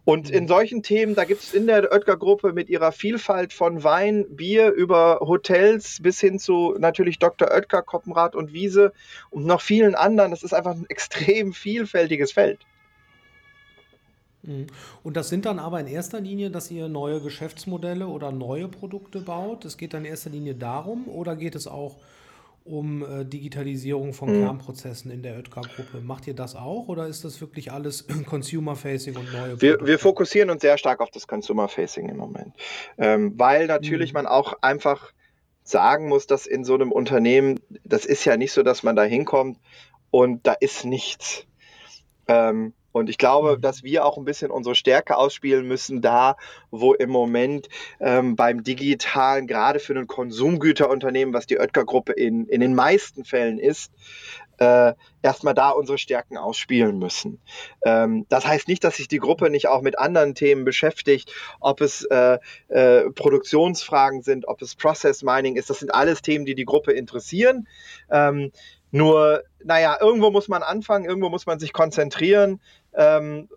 [0.09, 4.25] Und in solchen Themen, da gibt es in der Oetker-Gruppe mit ihrer Vielfalt von Wein,
[4.31, 7.49] Bier über Hotels bis hin zu natürlich Dr.
[7.51, 8.95] Oetker, Koppenrad und Wiese
[9.29, 10.31] und noch vielen anderen.
[10.31, 12.61] Das ist einfach ein extrem vielfältiges Feld.
[14.45, 14.69] Mhm.
[15.03, 19.21] Und das sind dann aber in erster Linie, dass ihr neue Geschäftsmodelle oder neue Produkte
[19.21, 19.67] baut.
[19.67, 22.18] Es geht dann in erster Linie darum oder geht es auch um
[23.03, 24.45] äh, Digitalisierung von mhm.
[24.45, 26.01] Kernprozessen in der Oetker-Gruppe?
[26.03, 29.61] Macht ihr das auch oder ist das wirklich alles Consumer-Facing und neue?
[29.61, 32.55] Wir, wir, fokussieren uns sehr stark auf das Consumer-Facing im Moment,
[32.99, 34.19] ähm, weil natürlich mhm.
[34.19, 35.13] man auch einfach
[35.65, 39.03] sagen muss, dass in so einem Unternehmen, das ist ja nicht so, dass man da
[39.03, 39.59] hinkommt
[40.11, 41.45] und da ist nichts.
[42.27, 43.61] Ähm, und ich glaube, mhm.
[43.61, 46.37] dass wir auch ein bisschen unsere Stärke ausspielen müssen, da
[46.71, 47.69] wo im Moment
[48.01, 53.59] ähm, beim Digitalen, gerade für ein Konsumgüterunternehmen, was die Oetker-Gruppe in, in den meisten Fällen
[53.59, 53.93] ist,
[54.59, 57.41] äh, erstmal da unsere Stärken ausspielen müssen.
[57.85, 61.81] Ähm, das heißt nicht, dass sich die Gruppe nicht auch mit anderen Themen beschäftigt, ob
[61.81, 65.71] es äh, äh, Produktionsfragen sind, ob es Process Mining ist.
[65.71, 67.69] Das sind alles Themen, die die Gruppe interessieren.
[68.11, 68.53] Ähm,
[68.91, 72.61] nur, naja, irgendwo muss man anfangen, irgendwo muss man sich konzentrieren.
[72.95, 73.49] Ähm,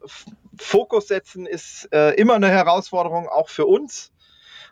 [0.58, 4.12] Fokus setzen ist äh, immer eine Herausforderung, auch für uns.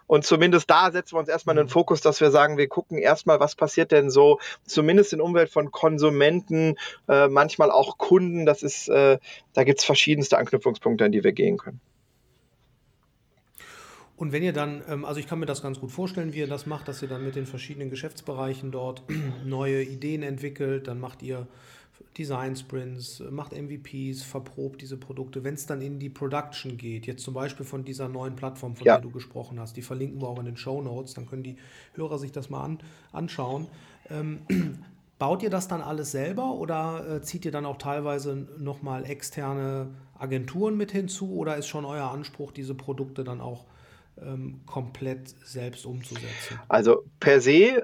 [0.09, 1.71] Und zumindest da setzen wir uns erstmal einen mhm.
[1.71, 5.69] Fokus, dass wir sagen, wir gucken erstmal, was passiert denn so, zumindest in Umwelt von
[5.69, 8.47] Konsumenten, äh, manchmal auch Kunden.
[8.47, 9.19] Das ist, äh,
[9.53, 11.79] da gibt es verschiedenste Anknüpfungspunkte, an die wir gehen können.
[14.19, 16.47] Und wenn ihr dann, ähm, also ich kann mir das ganz gut vorstellen, wie ihr
[16.47, 19.01] das macht, dass ihr dann mit den verschiedenen Geschäftsbereichen dort
[19.45, 21.47] neue Ideen entwickelt, dann macht ihr
[22.17, 25.45] Design Sprints, macht MVPs, verprobt diese Produkte.
[25.45, 28.85] Wenn es dann in die Production geht, jetzt zum Beispiel von dieser neuen Plattform, von
[28.85, 28.95] ja.
[28.95, 31.55] der du gesprochen hast, die verlinken wir auch in den Show Notes, dann können die
[31.93, 32.79] Hörer sich das mal an,
[33.13, 33.67] anschauen.
[34.09, 34.39] Ähm,
[35.17, 39.87] baut ihr das dann alles selber oder äh, zieht ihr dann auch teilweise nochmal externe
[40.17, 43.63] Agenturen mit hinzu oder ist schon euer Anspruch, diese Produkte dann auch
[44.21, 46.59] ähm, komplett selbst umzusetzen?
[46.67, 47.83] Also per se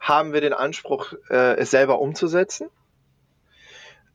[0.00, 2.68] haben wir den Anspruch, äh, es selber umzusetzen.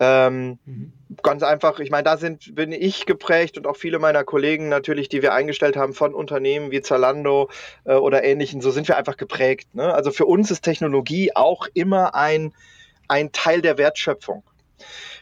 [0.01, 0.93] Ähm, mhm.
[1.23, 5.09] Ganz einfach, ich meine, da sind, bin ich geprägt und auch viele meiner Kollegen natürlich,
[5.09, 7.49] die wir eingestellt haben von Unternehmen wie Zalando
[7.83, 9.75] äh, oder ähnlichen, so sind wir einfach geprägt.
[9.75, 9.93] Ne?
[9.93, 12.53] Also für uns ist Technologie auch immer ein,
[13.09, 14.43] ein Teil der Wertschöpfung.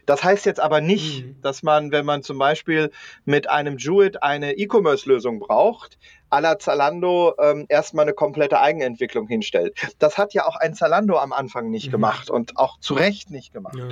[0.08, 1.42] Das heißt jetzt aber nicht, mhm.
[1.44, 2.92] dass man, wenn man zum Beispiel
[3.26, 6.00] mit einem Jewett eine E-Commerce-Lösung braucht,
[6.32, 9.78] la Zalando ähm, erstmal eine komplette Eigenentwicklung hinstellt.
[10.00, 11.92] Das hat ja auch ein Zalando am Anfang nicht mhm.
[11.92, 13.76] gemacht und auch zu Recht nicht gemacht.
[13.78, 13.88] Ja,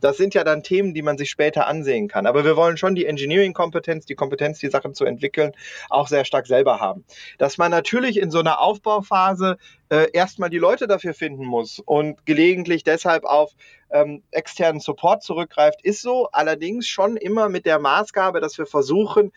[0.00, 2.26] das sind ja dann Themen, die man sich später ansehen kann.
[2.26, 5.52] Aber wir wollen schon die Engineering-Kompetenz, die Kompetenz, die Sachen zu entwickeln,
[5.88, 7.04] auch sehr stark selber haben.
[7.38, 12.24] Dass man natürlich in so einer Aufbauphase äh, erstmal die Leute dafür finden muss und
[12.24, 13.52] gelegentlich deshalb auf
[13.90, 16.28] ähm, externen Support zurückgreift, ist so.
[16.32, 19.32] Allerdings schon immer mit der Maßgabe, dass wir versuchen,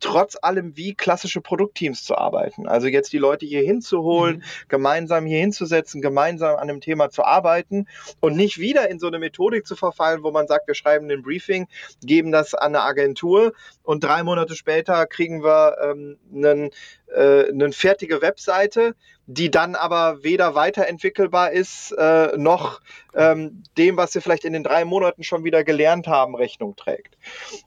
[0.00, 2.68] trotz allem wie klassische Produktteams zu arbeiten.
[2.68, 4.42] Also jetzt die Leute hier hinzuholen, mhm.
[4.68, 7.86] gemeinsam hier hinzusetzen, gemeinsam an einem Thema zu arbeiten
[8.20, 11.22] und nicht wieder in so eine Methodik zu verfallen, wo man sagt, wir schreiben ein
[11.22, 11.66] Briefing,
[12.02, 16.70] geben das an eine Agentur und drei Monate später kriegen wir ähm, einen,
[17.14, 18.94] äh, eine fertige Webseite,
[19.26, 22.80] die dann aber weder weiterentwickelbar ist, äh, noch
[23.14, 27.18] ähm, dem, was wir vielleicht in den drei Monaten schon wieder gelernt haben, Rechnung trägt.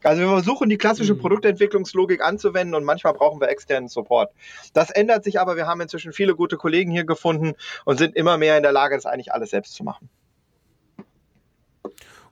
[0.02, 1.20] Also wir versuchen die klassische mhm.
[1.20, 4.32] Produktentwicklungslogik anzuwenden und manchmal brauchen wir externen Support.
[4.72, 8.38] Das ändert sich aber, wir haben inzwischen viele gute Kollegen hier gefunden und sind immer
[8.38, 10.08] mehr in der Lage, das eigentlich alles selbst zu machen.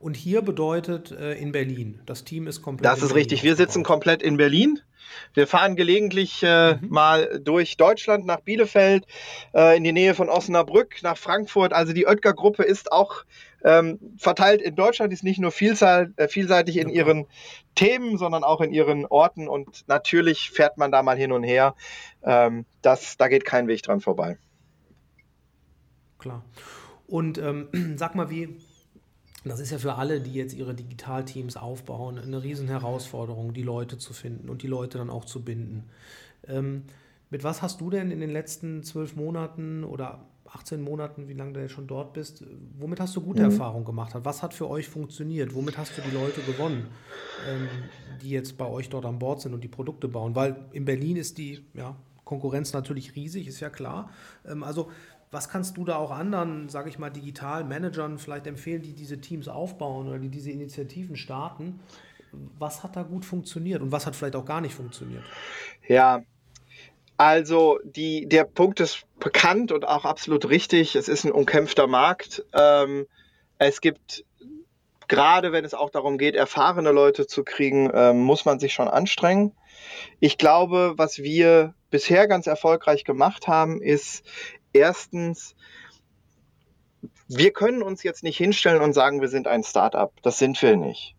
[0.01, 2.01] Und hier bedeutet äh, in Berlin.
[2.07, 2.91] Das Team ist komplett.
[2.91, 3.43] Das ist richtig.
[3.43, 4.81] Wir sitzen komplett in Berlin.
[5.35, 6.89] Wir fahren gelegentlich äh, mhm.
[6.89, 9.07] mal durch Deutschland nach Bielefeld,
[9.55, 11.73] äh, in die Nähe von Osnabrück, nach Frankfurt.
[11.73, 13.25] Also die Oetker-Gruppe ist auch
[13.63, 17.27] ähm, verteilt in Deutschland, ist nicht nur vielzahl, äh, vielseitig in ihren
[17.75, 19.49] Themen, sondern auch in ihren Orten.
[19.49, 21.75] Und natürlich fährt man da mal hin und her.
[22.23, 24.39] Ähm, das, da geht kein Weg dran vorbei.
[26.19, 26.45] Klar.
[27.07, 28.57] Und ähm, sag mal, wie,
[29.45, 33.97] das ist ja für alle, die jetzt ihre Digitalteams aufbauen, eine riesen Herausforderung, die Leute
[33.97, 35.85] zu finden und die Leute dann auch zu binden.
[36.47, 36.83] Ähm,
[37.31, 41.53] mit was hast du denn in den letzten zwölf Monaten oder 18 Monaten, wie lange
[41.53, 42.45] du jetzt schon dort bist,
[42.79, 43.53] womit hast du gute mhm.
[43.53, 44.13] Erfahrungen gemacht?
[44.23, 45.55] Was hat für euch funktioniert?
[45.55, 46.89] Womit hast du die Leute gewonnen,
[47.49, 47.69] ähm,
[48.21, 50.35] die jetzt bei euch dort an Bord sind und die Produkte bauen?
[50.35, 54.11] Weil in Berlin ist die ja, Konkurrenz natürlich riesig, ist ja klar.
[54.45, 54.91] Ähm, also
[55.31, 59.49] was kannst du da auch anderen, sage ich mal, Digital-Managern vielleicht empfehlen, die diese Teams
[59.49, 61.81] aufbauen oder die diese Initiativen starten?
[62.59, 65.25] Was hat da gut funktioniert und was hat vielleicht auch gar nicht funktioniert?
[65.87, 66.23] Ja,
[67.17, 70.97] also die, der Punkt ist bekannt und auch absolut richtig.
[70.97, 72.45] Es ist ein umkämpfter Markt.
[72.53, 73.07] Ähm,
[73.59, 74.25] es gibt
[75.11, 78.87] gerade wenn es auch darum geht, erfahrene Leute zu kriegen, äh, muss man sich schon
[78.87, 79.53] anstrengen.
[80.21, 84.25] Ich glaube, was wir bisher ganz erfolgreich gemacht haben, ist
[84.73, 85.55] erstens,
[87.29, 90.13] wir können uns jetzt nicht hinstellen und sagen, wir sind ein Startup.
[90.23, 91.15] Das sind wir nicht.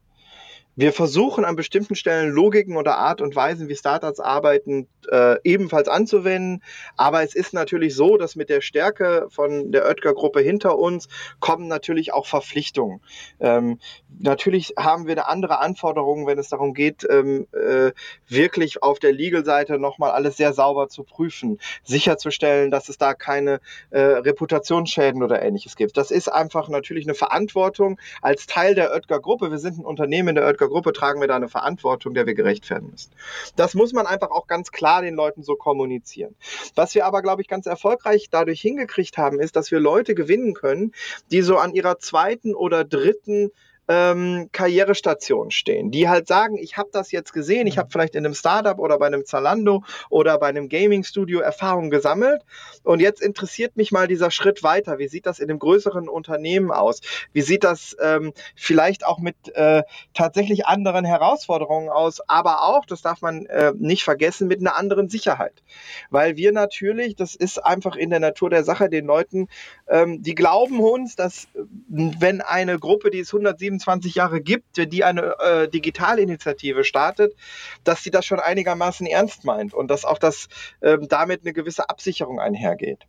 [0.82, 5.88] Wir versuchen an bestimmten Stellen Logiken oder Art und Weisen, wie Startups arbeiten, äh, ebenfalls
[5.88, 6.64] anzuwenden.
[6.98, 11.08] Aber es ist natürlich so, dass mit der Stärke von der Oetker-Gruppe hinter uns
[11.40, 13.00] kommen natürlich auch Verpflichtungen.
[13.40, 13.78] Ähm,
[14.18, 17.92] natürlich haben wir eine andere Anforderung, wenn es darum geht, ähm, äh,
[18.28, 23.60] wirklich auf der Legal-Seite nochmal alles sehr sauber zu prüfen, sicherzustellen, dass es da keine
[23.92, 25.96] äh, Reputationsschäden oder ähnliches gibt.
[25.96, 29.52] Das ist einfach natürlich eine Verantwortung als Teil der Oetker-Gruppe.
[29.52, 32.69] Wir sind ein Unternehmen der Oetker Gruppe tragen wir da eine Verantwortung, der wir gerecht
[32.69, 33.11] werden müssen.
[33.55, 36.36] Das muss man einfach auch ganz klar den Leuten so kommunizieren.
[36.76, 40.53] Was wir aber, glaube ich, ganz erfolgreich dadurch hingekriegt haben, ist, dass wir Leute gewinnen
[40.53, 40.93] können,
[41.32, 43.51] die so an ihrer zweiten oder dritten
[43.92, 48.26] ähm, Karrierestationen stehen, die halt sagen, ich habe das jetzt gesehen, ich habe vielleicht in
[48.26, 52.42] einem Startup oder bei einem Zalando oder bei einem Gaming-Studio Erfahrung gesammelt
[52.84, 54.98] und jetzt interessiert mich mal dieser Schritt weiter.
[54.98, 57.02] Wie sieht das in einem größeren Unternehmen aus?
[57.34, 59.84] Wie sieht das ähm, vielleicht auch mit äh,
[60.14, 65.10] tatsächlich anderen Herausforderungen aus, aber auch, das darf man äh, nicht vergessen, mit einer anderen
[65.10, 65.64] Sicherheit.
[66.10, 69.50] Weil wir natürlich, das ist einfach in der Natur der Sache, den Leuten,
[69.89, 71.50] ähm, die glauben uns, dass
[71.89, 77.36] wenn eine Gruppe, die ist 107 27 Jahre gibt, die eine äh, Digitalinitiative startet,
[77.84, 80.48] dass sie das schon einigermaßen ernst meint und dass auch das
[80.82, 83.06] ähm, damit eine gewisse Absicherung einhergeht.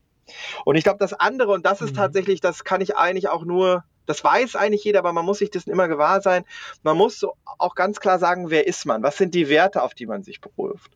[0.65, 1.97] Und ich glaube, das andere, und das ist mhm.
[1.97, 5.51] tatsächlich, das kann ich eigentlich auch nur das weiß eigentlich jeder, aber man muss sich
[5.51, 6.45] dessen immer gewahr sein.
[6.83, 9.03] Man muss so auch ganz klar sagen, wer ist man?
[9.03, 10.91] Was sind die Werte, auf die man sich beruft?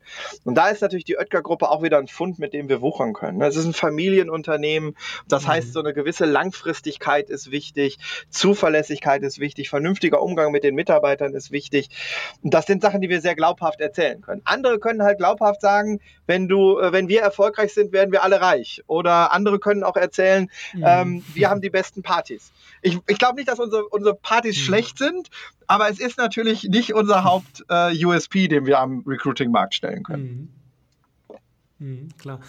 [0.44, 3.40] Und da ist natürlich die Oetker-Gruppe auch wieder ein Fund, mit dem wir wuchern können.
[3.42, 4.96] Es ist ein Familienunternehmen.
[5.28, 5.48] Das mhm.
[5.48, 7.98] heißt, so eine gewisse Langfristigkeit ist wichtig.
[8.30, 9.68] Zuverlässigkeit ist wichtig.
[9.68, 11.88] Vernünftiger Umgang mit den Mitarbeitern ist wichtig.
[12.42, 14.42] Und das sind Sachen, die wir sehr glaubhaft erzählen können.
[14.44, 18.40] Andere können halt glaubhaft sagen, wenn du, äh, wenn wir erfolgreich sind, werden wir alle
[18.40, 18.82] reich.
[18.86, 20.84] Oder andere können auch erzählen, mhm.
[20.86, 22.52] ähm, wir haben die besten Partys.
[22.82, 24.60] Ich, ich glaube nicht, dass unsere, unsere Partys mhm.
[24.60, 25.28] schlecht sind,
[25.66, 30.50] aber es ist natürlich nicht unser Haupt-USP, äh, den wir am Recruiting-Markt stellen können.
[31.78, 31.86] Mhm.
[31.86, 32.40] Mhm, klar.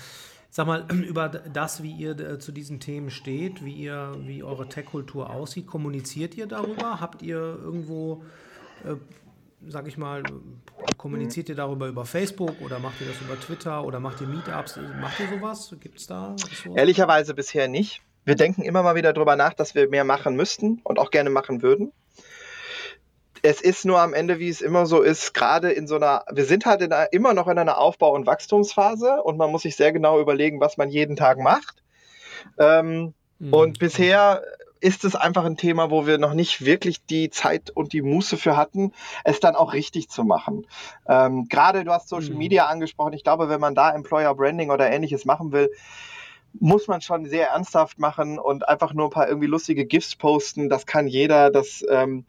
[0.50, 5.30] Sag mal, über das, wie ihr zu diesen Themen steht, wie, ihr, wie eure Tech-Kultur
[5.30, 7.00] aussieht, kommuniziert ihr darüber?
[7.00, 8.24] Habt ihr irgendwo,
[8.84, 8.96] äh,
[9.68, 10.24] sag ich mal,
[10.98, 14.80] kommuniziert ihr darüber über Facebook oder macht ihr das über Twitter oder macht ihr Meetups?
[15.00, 15.76] Macht ihr sowas?
[15.80, 16.36] Gibt es da?
[16.64, 16.76] So?
[16.76, 18.02] Ehrlicherweise bisher nicht.
[18.28, 21.30] Wir denken immer mal wieder darüber nach, dass wir mehr machen müssten und auch gerne
[21.30, 21.94] machen würden.
[23.42, 26.44] Es ist nur am Ende, wie es immer so ist, gerade in so einer, wir
[26.44, 29.94] sind halt einer, immer noch in einer Aufbau- und Wachstumsphase und man muss sich sehr
[29.94, 31.82] genau überlegen, was man jeden Tag macht.
[32.60, 33.54] Ähm, mhm.
[33.54, 34.44] Und bisher
[34.82, 38.36] ist es einfach ein Thema, wo wir noch nicht wirklich die Zeit und die Muße
[38.36, 38.92] für hatten,
[39.24, 40.68] es dann auch richtig zu machen.
[41.08, 42.40] Ähm, gerade du hast Social mhm.
[42.40, 43.14] Media angesprochen.
[43.14, 45.70] Ich glaube, wenn man da Employer Branding oder ähnliches machen will,
[46.54, 50.70] muss man schon sehr ernsthaft machen und einfach nur ein paar irgendwie lustige GIFs posten.
[50.70, 51.50] Das kann jeder.
[51.52, 52.26] Das ähm,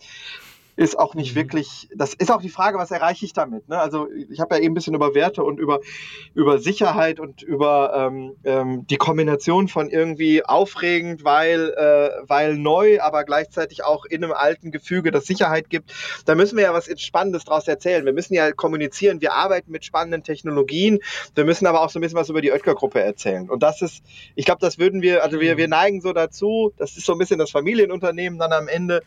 [0.78, 1.40] ist auch nicht mhm.
[1.40, 3.68] wirklich, das ist auch die Frage, was erreiche ich damit?
[3.68, 3.80] Ne?
[3.80, 5.80] Also ich habe ja eben ein bisschen über Werte und über,
[6.34, 13.00] über Sicherheit und über ähm, ähm, die Kombination von irgendwie aufregend, weil, äh, weil neu,
[13.00, 15.92] aber gleichzeitig auch in einem alten Gefüge, das Sicherheit gibt.
[16.26, 18.04] Da müssen wir ja was Spannendes draus erzählen.
[18.04, 21.00] Wir müssen ja kommunizieren, wir arbeiten mit spannenden Technologien,
[21.34, 23.50] wir müssen aber auch so ein bisschen was über die Oetker-Gruppe erzählen.
[23.50, 24.04] Und das ist,
[24.36, 27.18] ich glaube, das würden wir, also wir, wir neigen so dazu, das ist so ein
[27.18, 29.02] bisschen das Familienunternehmen dann am Ende,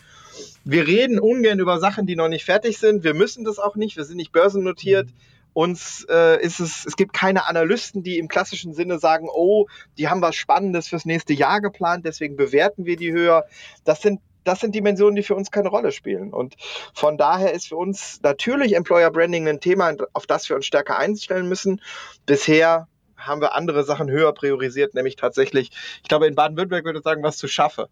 [0.63, 3.03] wir reden ungern über Sachen, die noch nicht fertig sind.
[3.03, 3.97] Wir müssen das auch nicht.
[3.97, 5.09] Wir sind nicht börsennotiert.
[5.53, 9.67] Uns äh, ist es, es gibt keine Analysten, die im klassischen Sinne sagen, oh,
[9.97, 13.45] die haben was Spannendes fürs nächste Jahr geplant, deswegen bewerten wir die höher.
[13.84, 16.34] Das sind das sind Dimensionen, die für uns keine Rolle spielen.
[16.34, 16.55] Und
[16.93, 20.97] von daher ist für uns natürlich Employer Branding ein Thema, auf das wir uns stärker
[20.97, 21.82] einstellen müssen.
[22.25, 25.69] Bisher haben wir andere Sachen höher priorisiert, nämlich tatsächlich,
[26.01, 27.86] ich glaube, in Baden-Württemberg würde ich sagen, was zu schaffen.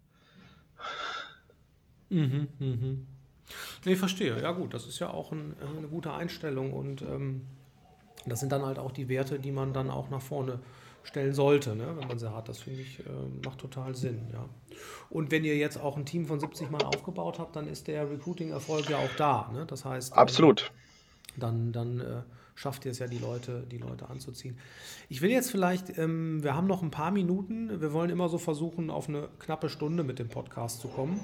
[2.10, 3.06] Mhm, mhm.
[3.84, 4.40] Nee, verstehe.
[4.40, 7.42] Ja gut, das ist ja auch ein, eine gute Einstellung und ähm,
[8.26, 10.60] das sind dann halt auch die Werte, die man dann auch nach vorne
[11.02, 11.96] stellen sollte, ne?
[11.96, 12.48] wenn man sie hat.
[12.48, 13.02] Das finde ich, äh,
[13.44, 14.28] macht total Sinn.
[14.32, 14.48] Ja.
[15.08, 18.10] Und wenn ihr jetzt auch ein Team von 70 Mann aufgebaut habt, dann ist der
[18.10, 19.50] Recruiting-Erfolg ja auch da.
[19.52, 19.64] Ne?
[19.66, 20.62] Das heißt, absolut.
[21.36, 22.22] Äh, dann, dann äh,
[22.54, 24.58] schafft ihr es ja, die Leute, die Leute anzuziehen.
[25.08, 27.80] Ich will jetzt vielleicht, ähm, wir haben noch ein paar Minuten.
[27.80, 31.20] Wir wollen immer so versuchen, auf eine knappe Stunde mit dem Podcast zu kommen.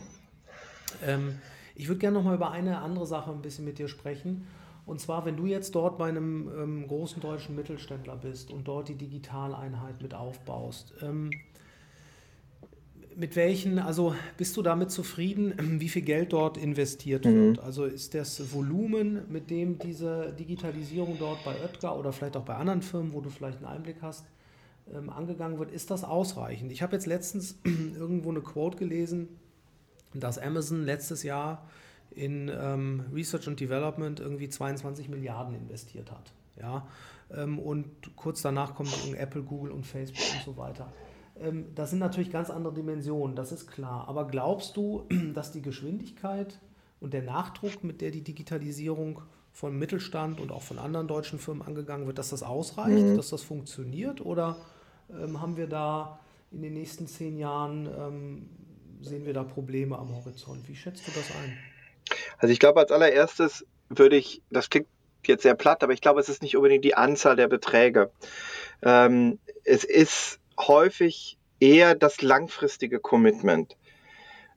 [1.05, 1.39] Ähm,
[1.75, 4.47] ich würde gerne noch mal über eine andere Sache ein bisschen mit dir sprechen.
[4.87, 8.89] Und zwar, wenn du jetzt dort bei einem ähm, großen deutschen Mittelständler bist und dort
[8.89, 10.95] die Digitaleinheit mit aufbaust.
[11.03, 11.31] Ähm,
[13.17, 17.35] mit welchen, also bist du damit zufrieden, wie viel Geld dort investiert mhm.
[17.35, 17.59] wird?
[17.61, 22.55] Also ist das Volumen, mit dem diese Digitalisierung dort bei Oetker oder vielleicht auch bei
[22.55, 24.27] anderen Firmen, wo du vielleicht einen Einblick hast,
[24.95, 26.71] ähm, angegangen wird, ist das ausreichend?
[26.71, 29.29] Ich habe jetzt letztens irgendwo eine Quote gelesen,
[30.21, 31.67] dass Amazon letztes Jahr
[32.11, 36.33] in ähm, Research und Development irgendwie 22 Milliarden investiert hat.
[36.61, 36.87] Ja?
[37.35, 37.87] Ähm, und
[38.17, 40.93] kurz danach kommt Apple, Google und Facebook und so weiter.
[41.41, 44.09] Ähm, das sind natürlich ganz andere Dimensionen, das ist klar.
[44.09, 46.59] Aber glaubst du, dass die Geschwindigkeit
[47.01, 51.67] und der Nachdruck, mit der die Digitalisierung von Mittelstand und auch von anderen deutschen Firmen
[51.67, 53.17] angegangen wird, dass das ausreicht, mhm.
[53.17, 54.21] dass das funktioniert?
[54.21, 54.57] Oder
[55.11, 58.49] ähm, haben wir da in den nächsten zehn Jahren, ähm,
[59.01, 60.69] sehen wir da Probleme am Horizont?
[60.69, 61.57] Wie schätzt du das ein?
[62.39, 64.89] Also ich glaube, als allererstes würde ich, das klingt
[65.27, 68.11] jetzt sehr platt, aber ich glaube, es ist nicht unbedingt die Anzahl der Beträge.
[68.83, 73.77] Ähm, es ist häufig eher das langfristige Commitment.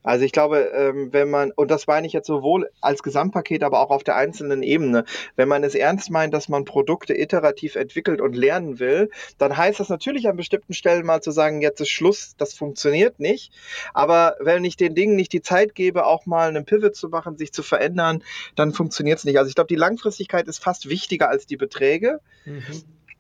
[0.10, 3.80] Also ich glaube, ähm, wenn man, und das meine ich jetzt sowohl als Gesamtpaket, aber
[3.80, 5.06] auch auf der einzelnen Ebene,
[5.36, 9.80] wenn man es ernst meint, dass man Produkte iterativ entwickelt und lernen will, dann heißt
[9.80, 13.54] das natürlich an bestimmten Stellen mal zu sagen, jetzt ist Schluss, das funktioniert nicht.
[13.94, 17.38] Aber wenn ich den Dingen nicht die Zeit gebe, auch mal einen Pivot zu machen,
[17.38, 18.24] sich zu verändern,
[18.56, 19.38] dann funktioniert es nicht.
[19.38, 22.20] Also ich glaube, die Langfristigkeit ist fast wichtiger als die Beträge.
[22.46, 22.66] Mhm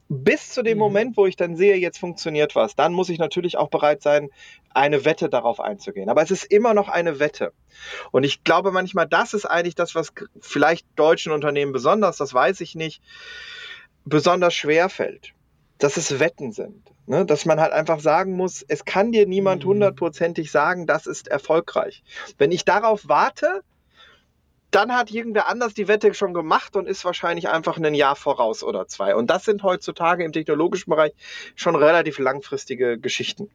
[0.10, 0.84] bis zu dem mhm.
[0.84, 4.30] Moment, wo ich dann sehe, jetzt funktioniert was, dann muss ich natürlich auch bereit sein,
[4.74, 6.10] eine Wette darauf einzugehen.
[6.10, 7.53] Aber es ist immer noch eine Wette.
[8.12, 12.60] Und ich glaube manchmal, das ist eigentlich das, was vielleicht deutschen Unternehmen besonders, das weiß
[12.62, 13.01] ich nicht,
[14.03, 15.34] besonders schwer fällt.
[15.78, 16.91] Dass es Wetten sind.
[17.05, 17.26] Ne?
[17.26, 19.70] Dass man halt einfach sagen muss, es kann dir niemand mhm.
[19.70, 22.03] hundertprozentig sagen, das ist erfolgreich.
[22.38, 23.62] Wenn ich darauf warte,
[24.72, 28.63] dann hat irgendwer anders die Wette schon gemacht und ist wahrscheinlich einfach ein Jahr voraus
[28.63, 29.15] oder zwei.
[29.15, 31.13] Und das sind heutzutage im technologischen Bereich
[31.55, 33.49] schon relativ langfristige Geschichten.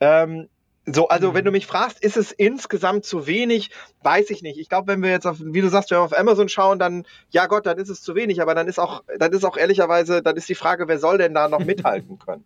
[0.00, 0.48] Ähm,
[0.86, 3.70] so, also wenn du mich fragst, ist es insgesamt zu wenig,
[4.02, 4.58] weiß ich nicht.
[4.58, 7.06] Ich glaube, wenn wir jetzt auf, wie du sagst, wenn wir auf Amazon schauen, dann,
[7.28, 10.22] ja Gott, dann ist es zu wenig, aber dann ist auch, dann ist auch ehrlicherweise,
[10.22, 12.44] dann ist die Frage, wer soll denn da noch mithalten können?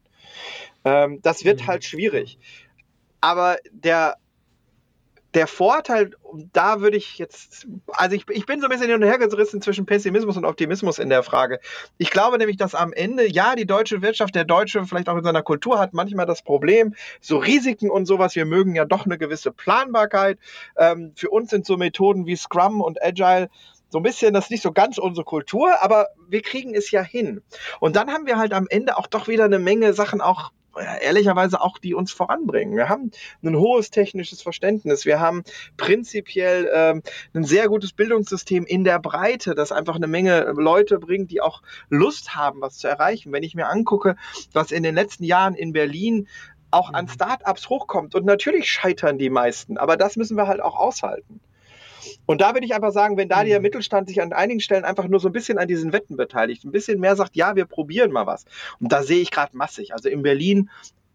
[0.85, 1.67] ähm, das wird mhm.
[1.69, 2.39] halt schwierig.
[3.21, 4.17] Aber der
[5.35, 6.11] der Vorteil,
[6.53, 9.63] da würde ich jetzt, also ich, ich bin so ein bisschen hin und her gerissen
[9.63, 11.61] zwischen Pessimismus und Optimismus in der Frage.
[11.97, 15.25] Ich glaube nämlich, dass am Ende, ja, die deutsche Wirtschaft, der Deutsche vielleicht auch in
[15.25, 19.17] seiner Kultur hat manchmal das Problem, so Risiken und sowas, wir mögen ja doch eine
[19.17, 20.39] gewisse Planbarkeit.
[20.77, 23.49] Ähm, für uns sind so Methoden wie Scrum und Agile
[23.89, 27.03] so ein bisschen, das ist nicht so ganz unsere Kultur, aber wir kriegen es ja
[27.03, 27.43] hin.
[27.79, 30.51] Und dann haben wir halt am Ende auch doch wieder eine Menge Sachen auch
[31.01, 32.77] ehrlicherweise auch die uns voranbringen.
[32.77, 33.11] Wir haben
[33.43, 35.05] ein hohes technisches Verständnis.
[35.05, 35.45] Wir haben
[35.77, 37.03] prinzipiell ähm,
[37.35, 41.63] ein sehr gutes Bildungssystem in der Breite, das einfach eine Menge Leute bringt, die auch
[41.89, 43.33] Lust haben, was zu erreichen.
[43.33, 44.17] Wenn ich mir angucke,
[44.53, 46.29] was in den letzten Jahren in Berlin
[46.73, 47.11] auch an mhm.
[47.11, 48.15] Startups hochkommt.
[48.15, 51.41] Und natürlich scheitern die meisten, aber das müssen wir halt auch aushalten.
[52.27, 53.63] Und da würde ich einfach sagen, wenn da der mhm.
[53.63, 56.73] Mittelstand sich an einigen Stellen einfach nur so ein bisschen an diesen Wetten beteiligt, ein
[56.73, 58.45] bisschen mehr sagt, ja, wir probieren mal was.
[58.81, 59.93] Und da sehe ich gerade massig.
[59.95, 60.71] Also in Berlin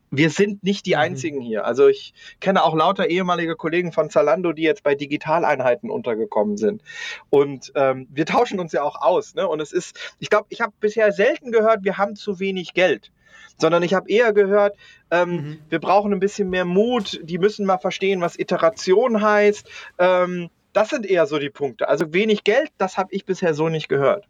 [0.10, 1.02] wir sind nicht die mhm.
[1.02, 1.66] einzigen hier.
[1.66, 6.82] Also ich kenne auch lauter ehemalige Kollegen von Zalando, die jetzt bei Digitaleinheiten untergekommen sind.
[7.30, 9.36] Und ähm, wir tauschen uns ja auch aus.
[9.36, 9.48] Ne?
[9.48, 13.12] Und es ist, ich glaube, ich habe bisher selten gehört, wir haben zu wenig Geld.
[13.60, 14.78] Sondern ich habe eher gehört,
[15.10, 15.60] ähm, mhm.
[15.70, 19.68] wir brauchen ein bisschen mehr Mut, die müssen mal verstehen, was Iteration heißt.
[19.98, 21.90] Ähm, das sind eher so die Punkte.
[21.90, 24.28] Also wenig Geld, das habe ich bisher so nicht gehört.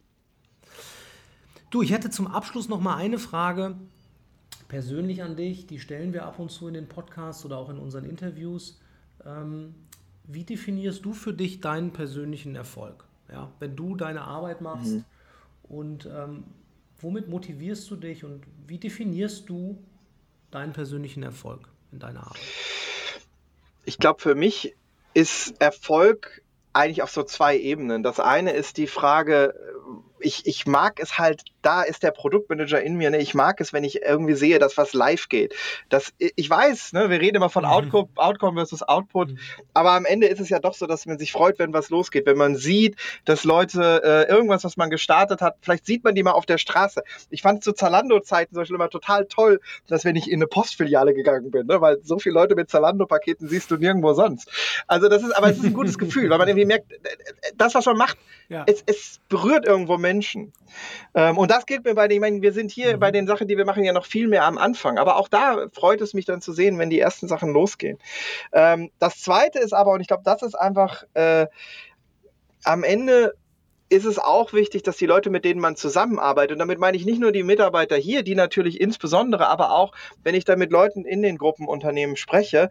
[1.71, 3.75] Du, ich hätte zum Abschluss noch mal eine Frage
[4.69, 5.67] persönlich an dich.
[5.67, 8.79] Die stellen wir ab und zu in den Podcasts oder auch in unseren Interviews.
[9.25, 9.75] Ähm,
[10.23, 13.03] wie definierst du für dich deinen persönlichen Erfolg?
[13.29, 15.05] Ja, wenn du deine Arbeit machst mhm.
[15.63, 16.45] und ähm,
[17.01, 19.77] womit motivierst du dich und wie definierst du
[20.49, 22.39] deinen persönlichen Erfolg in deiner Arbeit?
[23.83, 24.77] Ich glaube, für mich
[25.13, 26.41] ist Erfolg
[26.73, 28.03] eigentlich auf so zwei Ebenen.
[28.03, 29.55] Das eine ist die Frage,
[30.19, 33.17] ich, ich mag es halt, da ist der Produktmanager in mir, ne?
[33.17, 35.53] ich mag es, wenn ich irgendwie sehe, dass was live geht.
[35.89, 37.09] Das, ich weiß, ne?
[37.09, 37.69] wir reden immer von mhm.
[37.69, 39.39] Outcome, Outcome versus Output, mhm.
[39.73, 42.25] aber am Ende ist es ja doch so, dass man sich freut, wenn was losgeht,
[42.25, 42.95] wenn man sieht,
[43.25, 46.57] dass Leute äh, irgendwas, was man gestartet hat, vielleicht sieht man die mal auf der
[46.57, 47.03] Straße.
[47.29, 50.47] Ich fand es zu Zalando-Zeiten zum Beispiel immer total toll, dass wenn ich in eine
[50.47, 51.81] Postfiliale gegangen bin, ne?
[51.81, 54.49] weil so viele Leute mit Zalando-Paketen siehst du nirgendwo sonst.
[54.87, 56.91] Also das ist, aber es ist ein gutes Gefühl, weil man irgendwie merkt,
[57.55, 58.17] das, was man macht,
[58.49, 58.63] ja.
[58.67, 60.53] es, es berührt irgendwo Menschen.
[61.13, 62.99] Ähm, und das gilt mir bei den, ich meine, wir sind hier mhm.
[62.99, 64.97] bei den Sachen, die wir machen, ja noch viel mehr am Anfang.
[64.97, 67.97] Aber auch da freut es mich dann zu sehen, wenn die ersten Sachen losgehen.
[68.53, 71.47] Ähm, das zweite ist aber, und ich glaube, das ist einfach äh,
[72.63, 73.33] am Ende
[73.89, 77.05] ist es auch wichtig, dass die Leute, mit denen man zusammenarbeitet, und damit meine ich
[77.05, 79.93] nicht nur die Mitarbeiter hier, die natürlich insbesondere, aber auch,
[80.23, 82.69] wenn ich da mit Leuten in den Gruppenunternehmen spreche,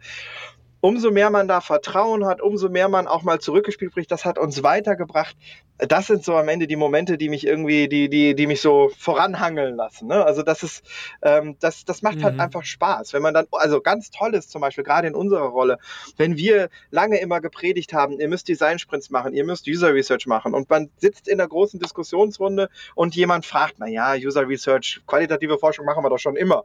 [0.80, 4.38] umso mehr man da Vertrauen hat, umso mehr man auch mal zurückgespielt kriegt, das hat
[4.38, 5.36] uns weitergebracht.
[5.78, 8.90] Das sind so am Ende die Momente, die mich irgendwie, die, die, die mich so
[8.96, 10.08] voranhangeln lassen.
[10.08, 10.24] Ne?
[10.24, 10.82] Also das ist,
[11.22, 12.40] ähm, das, das macht halt mhm.
[12.40, 13.12] halt einfach Spaß.
[13.12, 15.78] Wenn man dann, also ganz toll ist zum Beispiel, gerade in unserer Rolle,
[16.16, 20.54] wenn wir lange immer gepredigt haben, ihr müsst Design-Sprints machen, ihr müsst User Research machen
[20.54, 25.58] und man sitzt in einer großen Diskussionsrunde und jemand fragt, na ja, User Research, qualitative
[25.58, 26.64] Forschung machen wir doch schon immer.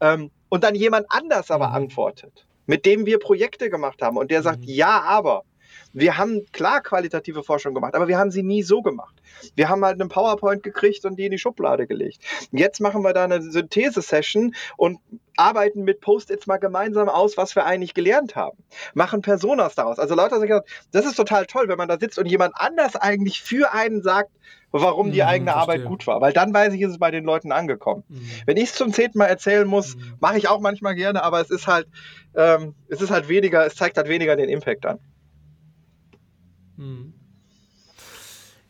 [0.00, 1.74] Ähm, und dann jemand anders aber mhm.
[1.74, 4.16] antwortet mit dem wir Projekte gemacht haben.
[4.16, 4.68] Und der sagt, mhm.
[4.68, 5.44] ja, aber.
[5.92, 9.14] Wir haben klar qualitative Forschung gemacht, aber wir haben sie nie so gemacht.
[9.54, 12.20] Wir haben halt einen PowerPoint gekriegt und die in die Schublade gelegt.
[12.52, 14.98] Jetzt machen wir da eine Synthese-Session und
[15.36, 18.58] arbeiten mit Post-its mal gemeinsam aus, was wir eigentlich gelernt haben.
[18.94, 19.98] Machen Personas daraus.
[19.98, 22.96] Also Leute haben gesagt, das ist total toll, wenn man da sitzt und jemand anders
[22.96, 24.30] eigentlich für einen sagt,
[24.70, 25.74] warum die mhm, eigene verstehe.
[25.74, 26.20] Arbeit gut war.
[26.20, 28.04] Weil dann weiß ich, ist es bei den Leuten angekommen.
[28.08, 28.28] Mhm.
[28.46, 30.14] Wenn ich es zum zehnten Mal erzählen muss, mhm.
[30.20, 31.86] mache ich auch manchmal gerne, aber es ist halt,
[32.34, 34.98] ähm, es ist halt weniger, es zeigt halt weniger den Impact an.
[36.82, 37.12] Mhm.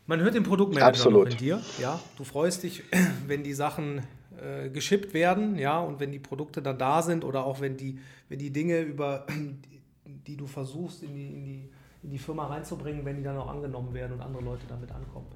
[0.06, 1.32] Man hört den Produktmanager Absolut.
[1.32, 1.62] in dir.
[1.80, 2.82] Ja, du freust dich,
[3.26, 4.02] wenn die Sachen
[4.40, 7.98] äh, geschippt werden, ja, und wenn die Produkte dann da sind oder auch wenn die,
[8.28, 9.26] wenn die Dinge über
[10.26, 11.70] die du versuchst in die, in die,
[12.02, 15.26] in die Firma reinzubringen, wenn die dann auch angenommen werden und andere Leute damit ankommen.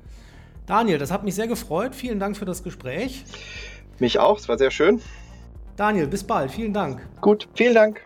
[0.67, 1.95] Daniel, das hat mich sehr gefreut.
[1.95, 3.25] Vielen Dank für das Gespräch.
[3.99, 5.01] Mich auch, es war sehr schön.
[5.77, 6.51] Daniel, bis bald.
[6.51, 7.07] Vielen Dank.
[7.21, 8.01] Gut, vielen Dank.